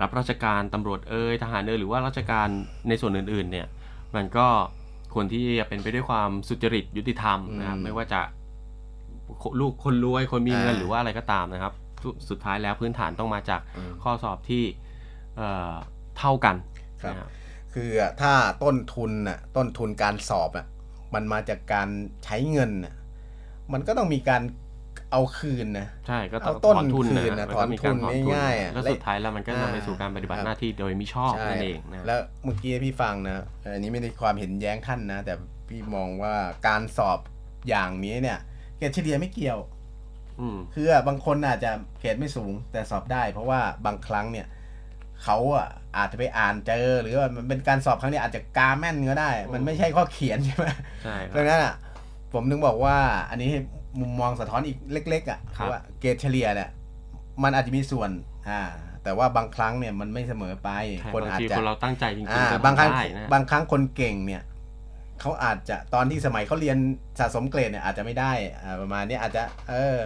[0.00, 2.48] รับราชการตำรวจเอ่ยทหารเอ่ยหรือว่าราชการ
[2.88, 3.66] ในส่วนอื่น ๆ เนี่ย
[4.14, 4.46] มันก็
[5.14, 8.20] ควรที่จะเป็นไปด้วยความสุจริตยุติธรรมนะครับอืมไม่ว่าจะ
[9.60, 11.72] ลูกคนรวยคนมีเงินอ่าหรือว่าอะไรก็ตามนะครับ
[12.02, 14.64] สุสุดท้ายแล้วพื้นฐานต้องมาจากอืมข้อสอบที่
[15.36, 15.74] เอ่อ
[16.18, 16.56] เท่ากัน
[17.02, 17.30] ครับนะครับ
[17.74, 17.90] คือ
[18.20, 18.32] ถ้า
[18.62, 20.66] ต้นทุนน่ะต้นทุนการสอบอะ
[21.14, 21.88] มันมาจากการ
[22.24, 22.94] ใช้เงินน่ะ
[23.72, 24.42] มันก็ต้องมีการ
[25.12, 33.44] เอาคืนนะใช่ก็ต้องเอาต้นถอนทุนคืนนะนะแล้วก็มีการถอนทุนถอนทุนง่ายๆอะแล้วสุดท้ายแล้วมันก็นำไปสู่การปฏิบัติอ่าหน้าที่โดยมิชอบใช่นั่นเองนะแล้วเมื่อกี้พี่ฟังนะ
[33.74, 35.34] อันนี้ไม่ได้ความเห็นแย้งท่านนะ แต่
[35.68, 36.34] พี่มองว่า
[36.66, 37.18] การสอบ
[37.68, 38.38] อย่างนี้เนี่ย
[38.78, 39.58] เกรดเฉลี่ยไม่เกี่ยว
[40.40, 44.46] อืมคือบางคนอาจจะเกรดไม่สูงแต่สอบได้ เพราะว่าบางครั้งเนี่ย
[45.22, 50.66] เขาอะอาจจะไปอ่านเจอ หรือว่ามันเป็นการสอบครั้งนี้อาจจะกาแม่นก็ได้ มันไม่ใช่ข้อเขียนใช่ไหม
[51.04, 51.74] ใช่ครัดับงนั้นอะ
[52.32, 52.96] ผมถึงบอกว่า
[53.30, 53.60] อันนี้ให้
[54.00, 56.70] มุมมองสะท้อนอีกเล็ก ๆ อะครับว่าเกรดเฉลี่ยเนี่ย
[57.42, 58.10] มันอาจจะมีส่วน
[58.48, 58.60] อ่า
[59.04, 60.70] แต่ว่าบางครั้งเนี่ยมันไม่เสมอไป
[61.00, 64.42] ใช่คนบางอาจทีจะคนเราตั้งใจจริงอ่าๆก็บางครั้งทำได้นะบางครั้งคนเก่งเนี่ย
[65.20, 66.78] เขาอาจจะตอนที่สมัยเขาเรียน
[67.18, 68.32] สะสมเกรดเนี่ยอาจจะไม่ได้
[68.62, 69.96] อ่าประมาณนี้อาจจะ เออ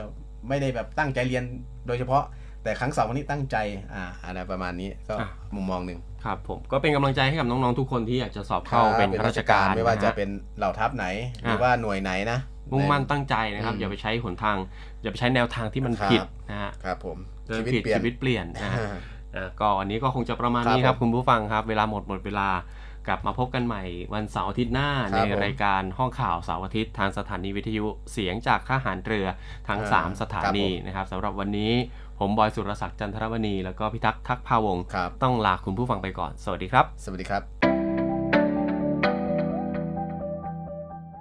[0.48, 1.44] ไม่ได้แบบตั้งใจเรียน
[1.86, 2.24] โดยเฉพาะ
[2.62, 3.56] แต่ครั้งสองคนนี้ตั้งใจ
[3.94, 5.14] อ่าอะไรประมาณนี้ก็
[5.54, 11.06] มุมมองหนึ่งครับผมก็เป็นกำลังใจให้กับน้องๆทุกคนที่อยากจะสอบเข้าเป็นข้าราชการ ไม่ว่าจะนฮเป็นเหล่าทัพไหน
[11.42, 12.38] หรืออะว่าหน่วยไหนนะ
[12.72, 14.56] มุ่งมั่นตั้งใจนะครับอืมอย่าไปใช้หนทาง
[15.02, 18.96] อย่าไปใช้แนวทางที่มันครับผิดนะฮะครับผมเดินชีวิตผิดเปลี่ยนชีวิตเปลี่ยนนะฮะอ่า
[19.34, 22.48] อะก็วันนี้ก็คงจะประมาณครับนี้ครับผมคุณผู้ฟังครับ เวลาหมดหมดเวลา
[23.08, 23.82] กลับมาพบกันใหม่
[24.14, 29.26] วันเสาร์อาทิตย์หน้าคในรับผมรายการห้องข่าวเสาร์อาทิตย์ทางสถานีวิทยุเสียงจากทหารเรือ
[29.68, 31.72] ทั้งอ่า3สถานีครับผมนะครับสำหรับวันนี้
[32.18, 37.42] ผมบอยสุรศักดิ์จันทรมณีแล้วก็พิทักษ์ทักษ์ภาวงศ์ครับต้องลาคุณผู้ฟังไปก่อน สวัสดีครับ สวัสดีครับ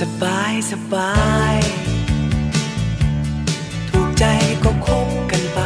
[0.00, 1.12] สบายสบา
[1.54, 1.56] ย
[3.90, 4.24] ถูกใจ
[4.64, 5.60] ก็คบกันไป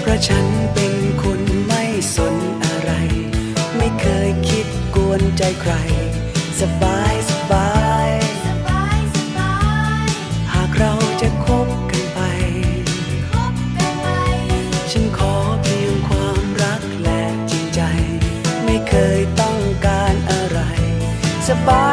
[0.00, 2.92] เพราะฉันเป็นคนไม่สนอะไร
[3.76, 5.72] ไม่เคยคิดกวนใจใคร
[6.60, 7.11] สบายสบาย
[21.68, 21.91] ส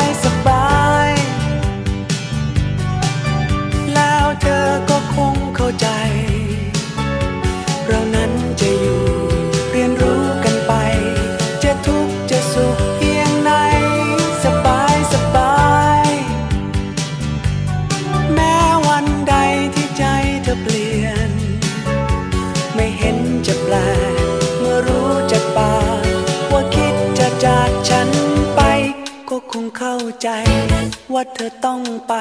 [31.22, 32.14] ว่าเธอต้องไป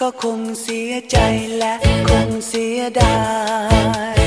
[0.00, 1.18] ก็คงเสียใจ
[1.58, 1.74] และ
[2.08, 3.18] คงเสียดา
[4.14, 4.18] ย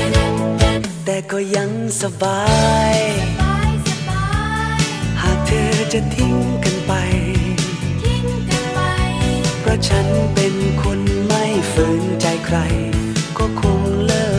[1.04, 1.70] แต่ก็ยัง
[2.02, 2.42] สบา
[2.94, 2.96] ย
[5.22, 6.34] หากเธอจะทิ้ง
[6.64, 6.92] กันไป
[9.60, 12.58] เพราะฉันเป็นคนไม่ฝืนใจใคร
[13.38, 14.29] ก็คงเลิก